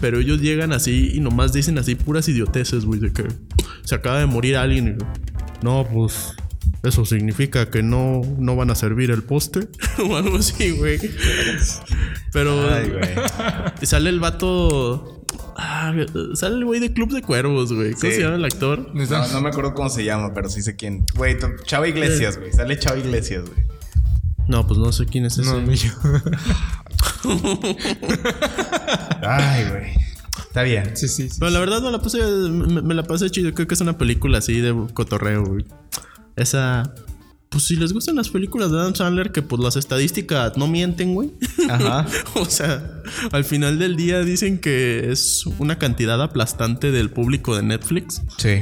[0.00, 3.00] Pero ellos llegan así y nomás dicen así puras idioteces, güey.
[3.00, 3.26] De que
[3.84, 4.98] se acaba de morir alguien.
[5.00, 6.34] y, no, pues.
[6.84, 9.68] Eso significa que no, no van a servir el poste
[10.08, 11.00] o algo así, güey.
[12.32, 13.86] Pero Ay, güey.
[13.86, 15.24] sale el vato.
[15.56, 15.92] Ah,
[16.34, 17.90] sale el güey de Club de Cuervos, güey.
[17.94, 18.12] ¿Cómo Sí.
[18.12, 18.90] se llama el actor?
[18.94, 21.04] No, no me acuerdo cómo se llama, pero sí sé quién.
[21.16, 22.52] Güey, Chava Iglesias, güey.
[22.52, 23.66] Sale Chava Iglesias, güey.
[24.46, 25.50] No, pues no sé quién es ese.
[25.50, 25.90] No, ni yo.
[29.22, 29.92] Ay, güey.
[30.38, 30.96] Está bien.
[30.96, 31.28] Sí, sí.
[31.28, 31.36] sí.
[31.38, 32.22] Pero la verdad no la puse.
[32.22, 33.52] Me, me la pasé chido.
[33.54, 35.64] Creo que es una película así de cotorreo, güey.
[36.36, 36.94] Esa.
[37.50, 41.14] Pues si les gustan las películas de Adam Sandler, que pues las estadísticas no mienten,
[41.14, 41.32] güey.
[41.70, 42.06] Ajá.
[42.34, 43.02] o sea,
[43.32, 48.22] al final del día dicen que es una cantidad aplastante del público de Netflix.
[48.36, 48.60] Sí.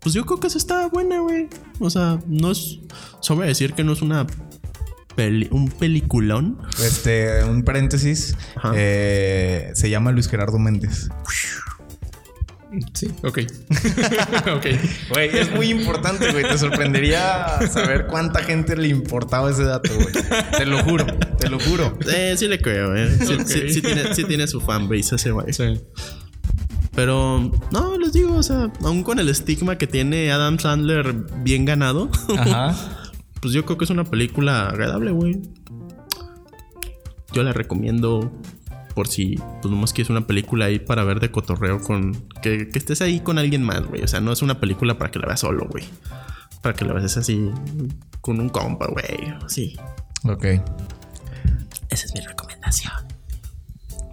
[0.00, 1.48] Pues yo creo que esa está buena, güey.
[1.78, 2.78] O sea, no es.
[3.20, 4.26] Sobre decir que no es una.
[5.18, 6.58] Peli- un peliculón.
[6.80, 8.36] Este, un paréntesis.
[8.74, 11.08] Eh, se llama Luis Gerardo Méndez.
[12.92, 13.38] Sí, ok.
[14.56, 14.66] ok.
[15.10, 16.44] Güey, es muy importante, güey.
[16.44, 20.06] Te sorprendería saber cuánta gente le importaba ese dato, güey.
[20.56, 21.06] Te lo juro,
[21.38, 21.98] te lo juro.
[22.14, 23.10] Eh, sí le creo, eh.
[23.26, 23.46] Sí, Ok.
[23.46, 25.52] sí- sí tiene, sí tiene su fanbase ese güey.
[25.52, 25.80] Sí.
[26.94, 31.64] Pero, no, les digo, o sea, aún con el estigma que tiene Adam Sandler bien
[31.64, 32.74] ganado, Ajá.
[33.40, 35.40] pues yo creo que es una película agradable, güey.
[37.32, 38.32] Yo la recomiendo
[38.94, 42.14] por si, pues nomás quieres una película ahí para ver de cotorreo con...
[42.42, 44.02] Que, que estés ahí con alguien más, güey.
[44.02, 45.84] O sea, no es una película para que la veas solo, güey.
[46.62, 47.50] Para que la veas así
[48.20, 49.34] con un compa, güey.
[49.46, 49.76] Sí.
[50.24, 50.44] Ok.
[51.90, 52.92] Esa es mi recomendación.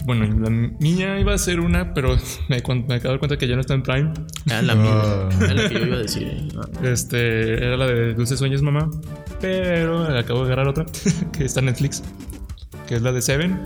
[0.05, 2.15] Bueno, la mía iba a ser una, pero
[2.49, 4.13] me, me acabo de dar cuenta que ya no está en Prime.
[4.45, 4.77] Era la Oh.
[4.77, 5.45] mía.
[5.45, 6.23] Era la que yo iba a decir.
[6.27, 6.47] eh.
[6.83, 8.89] Este, era la de Dulces Sueños, mamá.
[9.41, 10.85] Pero acabo de agarrar otra,
[11.33, 12.03] que está en Netflix.
[12.87, 13.59] Que es la de Seven.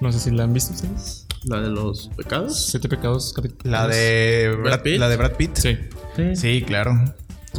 [0.00, 1.26] No sé si la han visto ustedes.
[1.44, 2.66] La de los pecados.
[2.70, 3.70] Siete pecados capitales.
[3.72, 4.98] La de Brad, Pitt.
[4.98, 5.54] La de Brad Pitt.
[5.56, 5.76] Sí.
[6.34, 6.92] Sí, claro.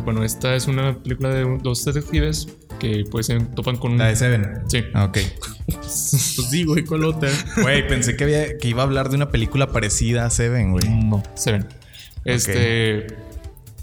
[0.03, 2.47] Bueno, esta es una película de dos detectives
[2.79, 3.97] que pues se topan con un...
[3.97, 4.45] La de Seven.
[4.67, 4.83] Sí.
[4.93, 5.17] Ah, Ok.
[5.68, 5.91] Pues
[6.49, 7.30] sí, güey, ¿cuál otra?
[7.61, 10.88] Güey, pensé que, había, que iba a hablar de una película parecida a Seven, güey.
[10.88, 11.68] No, Seven.
[12.26, 13.07] Este...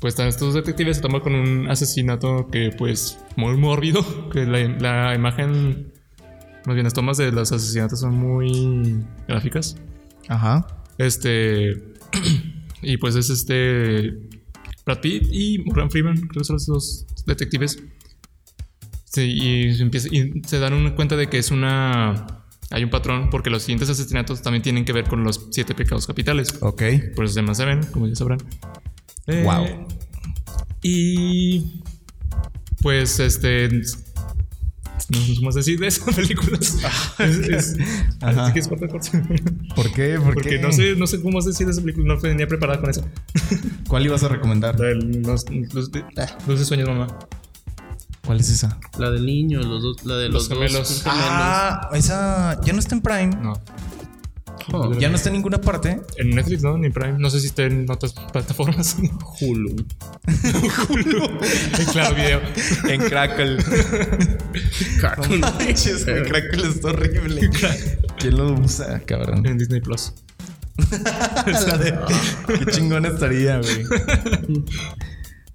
[0.01, 4.05] Pues están estos detectives se toman con un asesinato que pues muy mórbido.
[4.31, 5.93] Que la, la imagen...
[6.67, 9.77] Más bien las tomas de los asesinatos son muy gráficas.
[10.29, 10.67] Ajá.
[10.99, 11.83] Este.
[12.83, 14.15] y pues es este.
[14.87, 17.83] Brad Pitt y Morgan Freeman, creo que son los dos detectives.
[19.15, 22.27] Sí, y se, empieza- y se dan una cuenta de que es una.
[22.71, 26.07] Hay un patrón, porque los siguientes asesinatos también tienen que ver con los siete pecados
[26.07, 26.55] capitales.
[26.61, 26.83] Ok.
[27.15, 28.39] Por eso se llaman Seven, como ya sabrán.
[29.27, 29.87] Eh, Wow.
[30.83, 31.81] Y.
[32.83, 33.69] Pues este.
[33.69, 36.79] no somos decir de esas películas.
[37.19, 37.77] es, es,
[38.21, 38.45] Ajá.
[38.47, 39.11] así que es corta, corta.
[39.75, 40.17] ¿Por qué?
[40.19, 40.59] ¿Por Porque qué?
[40.59, 42.15] no sé, no sé cómo decir de esa película.
[42.15, 43.07] No venía preparada con eso.
[43.89, 44.79] ¿Cuál ibas a recomendar?
[44.81, 47.07] Los, los, de- sueños, mamá.
[48.27, 48.79] ¿Cuál es esa?
[48.99, 50.89] La del niño, los dos, la de Los los, gemelos.
[50.89, 53.37] dos Ah, esa ya no está en Prime.
[53.43, 53.53] No.
[54.73, 56.01] Oh, Ya no está en ninguna parte.
[56.17, 56.79] En Netflix, ¿no?
[56.79, 57.19] Ni Prime.
[57.19, 58.97] No sé si está en otras plataformas.
[59.41, 59.77] Hulu.
[60.27, 62.41] en claro video.
[62.89, 63.59] En Crackle.
[65.03, 65.41] Cartoon.
[65.41, 67.51] No manches, güey, Crackle está horrible.
[68.19, 69.45] ¿Quién lo usa, cabrón?
[69.47, 70.15] En Disney Plus.
[71.47, 71.99] La de-
[72.47, 73.85] Qué chingón estaría, güey.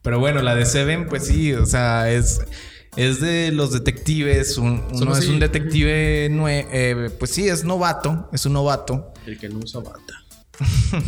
[0.01, 2.39] Pero bueno, la de Seven, pues sí, o sea, es,
[2.95, 4.57] es de los detectives.
[4.57, 5.29] un- uno es sí.
[5.31, 9.13] un detective, nue- eh, pues sí, es novato, es un novato.
[9.25, 10.23] El que no usa bata.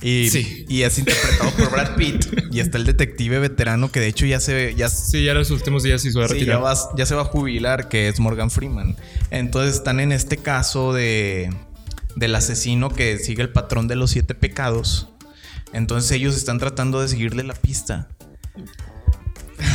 [0.00, 0.64] Y, Sí.
[0.68, 2.26] y es interpretado por Brad Pitt.
[2.52, 5.82] Y está el detective veterano que de hecho ya se, ya, Sí, ya los últimos
[5.82, 6.60] días se va a Sí, ya,
[6.96, 8.96] ya se va a jubilar, que es Morgan Freeman.
[9.32, 11.50] Entonces están en este caso de
[12.14, 15.08] del asesino que sigue el patrón de los siete pecados.
[15.72, 18.08] Entonces ellos están tratando de seguirle la pista.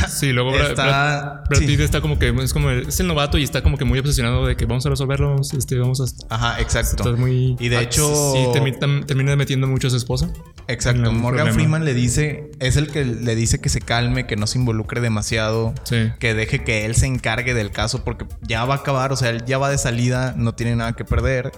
[0.07, 1.65] Sí, luego Brad, Está- Brad- Brad sí.
[1.67, 4.45] Pitt está como que es como es el novato y está como que muy obsesionado
[4.45, 7.03] de que vamos a resolverlos, este, vamos a Ajá, exacto.
[7.03, 8.47] estar muy Y de Ah, hecho- sí,
[9.07, 10.29] termina metiendo mucho a su esposa.
[10.69, 11.11] Exacto.
[11.11, 11.51] Morgan problema.
[11.53, 15.01] Freeman le dice, es el que le dice que se calme, que no se involucre
[15.01, 15.73] demasiado.
[15.83, 16.11] Sí.
[16.19, 19.31] Que deje que él se encargue del caso porque ya va a acabar, o sea,
[19.31, 21.51] él ya va de salida, no tiene nada que perder.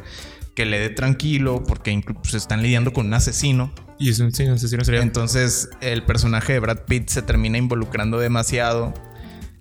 [0.56, 3.72] Que le dé tranquilo porque incluso están lidiando con un asesino.
[3.98, 5.04] Y es un sí, asesino serial.
[5.04, 8.94] Entonces el personaje de Brad Pitt se termina involucrando demasiado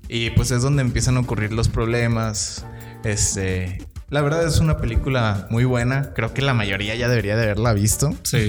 [0.08, 2.64] y pues es donde empiezan a ocurrir los problemas.
[3.04, 3.78] Este,
[4.10, 6.12] la verdad es una película muy buena.
[6.14, 8.46] Creo que la mayoría ya debería de haberla visto, Sí.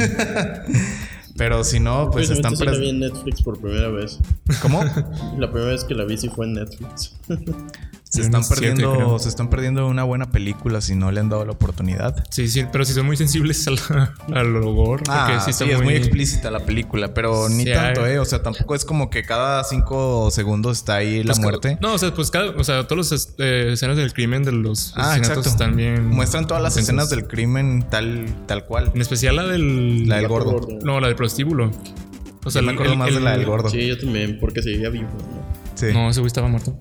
[1.38, 4.19] pero si no, pues están sí la vi en Netflix por primera vez.
[4.61, 4.83] ¿Cómo?
[5.38, 7.15] La primera vez que la vi sí fue en Netflix.
[8.10, 9.20] Se están perdiendo, creo.
[9.20, 12.24] se están perdiendo una buena película si no le han dado la oportunidad.
[12.30, 13.78] Sí, sí, pero si son muy sensibles al,
[14.34, 18.03] al porque Ah, sí sí, está es muy explícita la película, pero ni Sí, tanto,
[18.06, 18.20] hay- ¿eh?
[18.20, 21.78] O sea, tampoco es como que cada cinco segundos está ahí la Pues, muerte.
[21.82, 24.93] No, o sea, pues cada, o sea, todas las eh, escenas del crimen de los
[24.95, 25.49] Ah, asesinatos exacto.
[25.49, 26.08] están bien.
[26.08, 28.91] Muestran todas las escenas del crimen tal, tal cual.
[28.95, 30.08] En especial la del.
[30.08, 30.51] La del gordo.
[30.53, 30.78] gordo.
[30.84, 31.72] No, la del prostíbulo.
[32.45, 33.70] O sea, me acuerdo el- más de la del gordo.
[33.70, 35.10] Sí, yo también, porque seguía vivo.
[35.10, 35.45] ¿no?
[35.74, 35.88] Sí.
[35.91, 36.78] No, ese güey estaba muerto.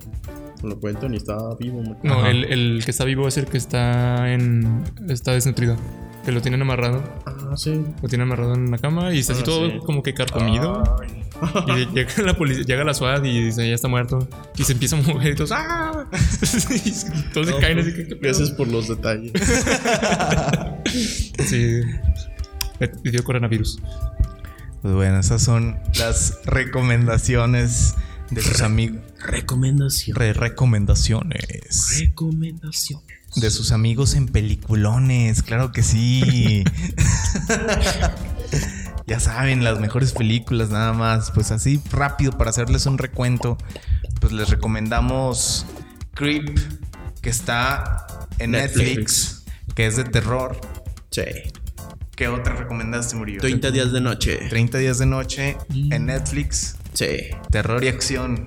[0.65, 1.81] Lo cuento ni estaba vivo.
[2.03, 2.25] ¿no?
[2.25, 4.83] El, el que está vivo es el que está en.
[5.09, 5.77] Está desnutrido.
[6.25, 7.03] Que lo tienen amarrado.
[7.27, 7.85] Ah, sí.
[8.01, 9.77] Lo tienen amarrado en la cama y está así Ah, todo sí.
[9.85, 10.83] como que carcomido.
[11.67, 14.27] Y llega la policía, llega la SWAT y dice, ya está muerto.
[14.57, 16.05] Y se empieza a mover y todos, ¡ah!
[16.41, 16.91] Y
[17.33, 18.19] todos se caen así que, ¿qué pedo?
[18.21, 19.31] Gracias por los detalles.
[21.45, 21.81] Sí.
[22.79, 23.79] Le dio coronavirus.
[24.81, 27.95] Pues bueno, esas son las recomendaciones
[28.31, 28.99] de sus amigos.
[29.27, 30.15] Recomendación.
[30.15, 31.99] Re recomendaciones.
[31.99, 33.01] Recomendación.
[33.35, 36.63] De sus amigos en peliculones, claro que sí.
[39.07, 41.31] ya saben, las mejores películas nada más.
[41.31, 43.57] Pues así rápido para hacerles un recuento.
[44.21, 45.65] Pues les recomendamos
[46.13, 46.57] Creep,
[47.21, 48.07] que está
[48.39, 49.45] en Netflix, Netflix.
[49.75, 50.59] que es de terror.
[51.11, 51.23] Sí.
[52.15, 53.41] ¿Qué otra recomendaste, Murillo?
[53.41, 54.37] 30 días de noche.
[54.49, 56.77] 30 días de noche en Netflix.
[56.93, 57.29] Sí.
[57.51, 58.45] Terror y acción.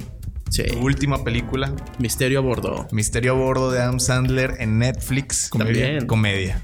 [0.50, 0.62] Sí.
[0.64, 1.72] Tu última película.
[1.98, 2.86] Misterio a bordo.
[2.92, 5.50] Misterio a bordo de Adam Sandler en Netflix.
[5.50, 6.06] También.
[6.06, 6.62] Comedia.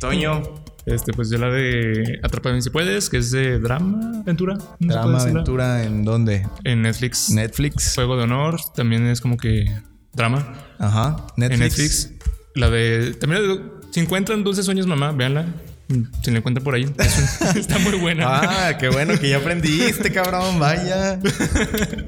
[0.00, 0.42] Toño.
[0.86, 4.56] Este, pues yo la de Atrápame si puedes, que es de drama, aventura.
[4.78, 6.46] ¿no Drama, aventura, ¿en dónde?
[6.64, 7.30] En Netflix.
[7.30, 7.94] Netflix.
[7.94, 9.70] Juego de honor, también es como que
[10.14, 10.54] drama.
[10.78, 11.26] Ajá.
[11.36, 11.52] Netflix.
[11.54, 12.12] En Netflix.
[12.54, 13.14] La de.
[13.14, 13.60] También la de-
[13.90, 15.46] si encuentran Dulces Sueños, mamá, véanla.
[15.90, 16.84] Mm, Si la encuentran por ahí.
[16.98, 18.24] Es un- está muy buena.
[18.68, 20.58] Ah, qué bueno que ya aprendiste, cabrón.
[20.58, 21.18] Vaya.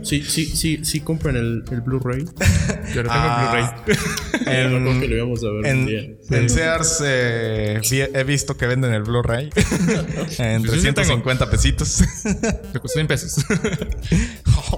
[0.02, 2.24] Sí, sí, sí, sí compran el, el Blu-ray.
[2.94, 3.50] Yo ahora tengo Ah,
[3.84, 3.96] Blu-ray.
[4.44, 6.00] Creo que En, lo íbamos a ver un día.
[6.00, 10.70] en, en Sears eh, vi- he visto que venden el Blu-ray en Pues tengo.
[10.72, 12.02] 350 pesitos.
[12.24, 13.44] Me costó 100 pesos.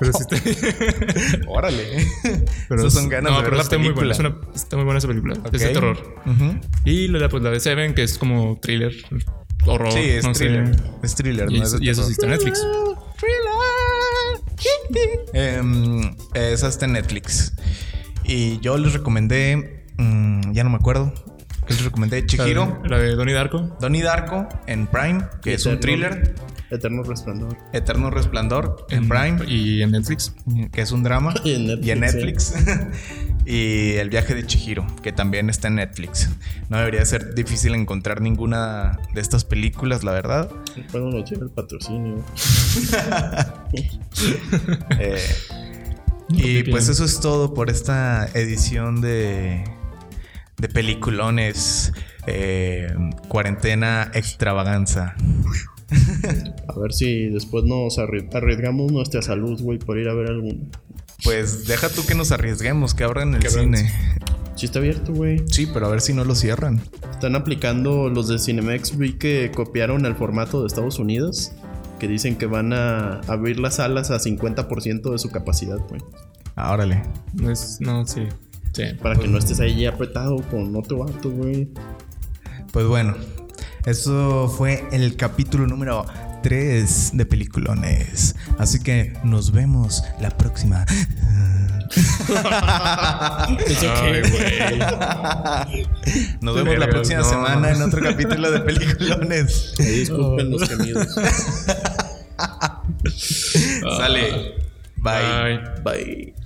[0.00, 0.36] pero sí está.
[1.48, 2.06] Órale.
[2.68, 4.12] Pero Esas es- son ganas no, de ver pero la está muy buena.
[4.12, 4.12] película.
[4.12, 5.34] es una- está muy buena esa película.
[5.52, 6.14] Es de terror.
[6.26, 6.60] Ujú.
[6.84, 8.93] Y la, pues, la de Seven, que es como thriller,
[9.66, 9.92] horror.
[9.92, 10.44] Sí, es no sé.
[10.46, 10.76] thriller.
[11.02, 12.66] Es thriller, Y, no es de y eso sí está en Netflix.
[15.32, 17.54] Em, esa está en Netflix.
[18.24, 19.84] Y yo les recomendé.
[19.96, 21.12] mm, ya no me acuerdo.
[21.66, 22.26] ¿Qué les recomendé?
[22.26, 22.66] Chihiro.
[22.66, 23.76] La de, la de Donnie Darko.
[23.80, 26.34] Donnie Darko en Prime, que es un thriller.
[26.70, 27.56] Eterno Resplandor.
[27.72, 30.34] Eterno Resplandor en Prime, Y en Netflix.
[30.72, 31.34] que es un drama.
[31.44, 32.54] Y en Netflix, Y en Netflix.
[33.46, 36.30] y El viaje de Chihiro, que también está en Netflix.
[36.68, 40.50] No debería ser difícil encontrar ninguna de estas películas, la verdad.
[40.90, 42.24] Cuando nos llega el patrocinio.
[44.98, 45.18] Eh,
[46.28, 49.64] Y pues eso es todo por esta edición de,
[50.56, 51.92] de peliculones.
[52.26, 52.88] eh,
[53.28, 55.14] cuarentena extravaganza.
[56.68, 60.70] A ver si después nos arri- arriesgamos nuestra salud, güey, por ir a ver algún.
[61.24, 63.90] Pues deja tú que nos arriesguemos, que abran el Que cine.
[64.56, 65.42] Sí está abierto, güey.
[65.50, 66.80] Sí, pero a ver si no lo cierran.
[67.10, 71.52] Están aplicando los de Cinemex, vi que copiaron el formato de Estados Unidos,
[71.98, 76.02] que dicen que van a abrir las salas a 50% de su capacidad, güey.
[76.54, 77.02] Ah, órale.
[77.32, 78.28] No, es, no, sí.
[78.72, 78.84] Sí.
[79.02, 81.68] Para que no estés ahí apretado con otro vato, güey.
[82.72, 83.16] Pues bueno,
[83.86, 86.06] eso fue el capítulo número
[86.44, 88.36] 3 de Peliculones.
[88.58, 90.84] Así que nos vemos la próxima.
[93.96, 94.78] Ay, güey.
[96.42, 97.24] Nos vemos la próxima no.
[97.24, 99.72] semana en otro capítulo de Peliculones.
[99.78, 101.08] Ahí disculpen los gemidos.
[103.96, 104.54] Sale.
[104.96, 105.60] Bye.
[105.82, 105.82] Bye.
[105.82, 106.43] Bye.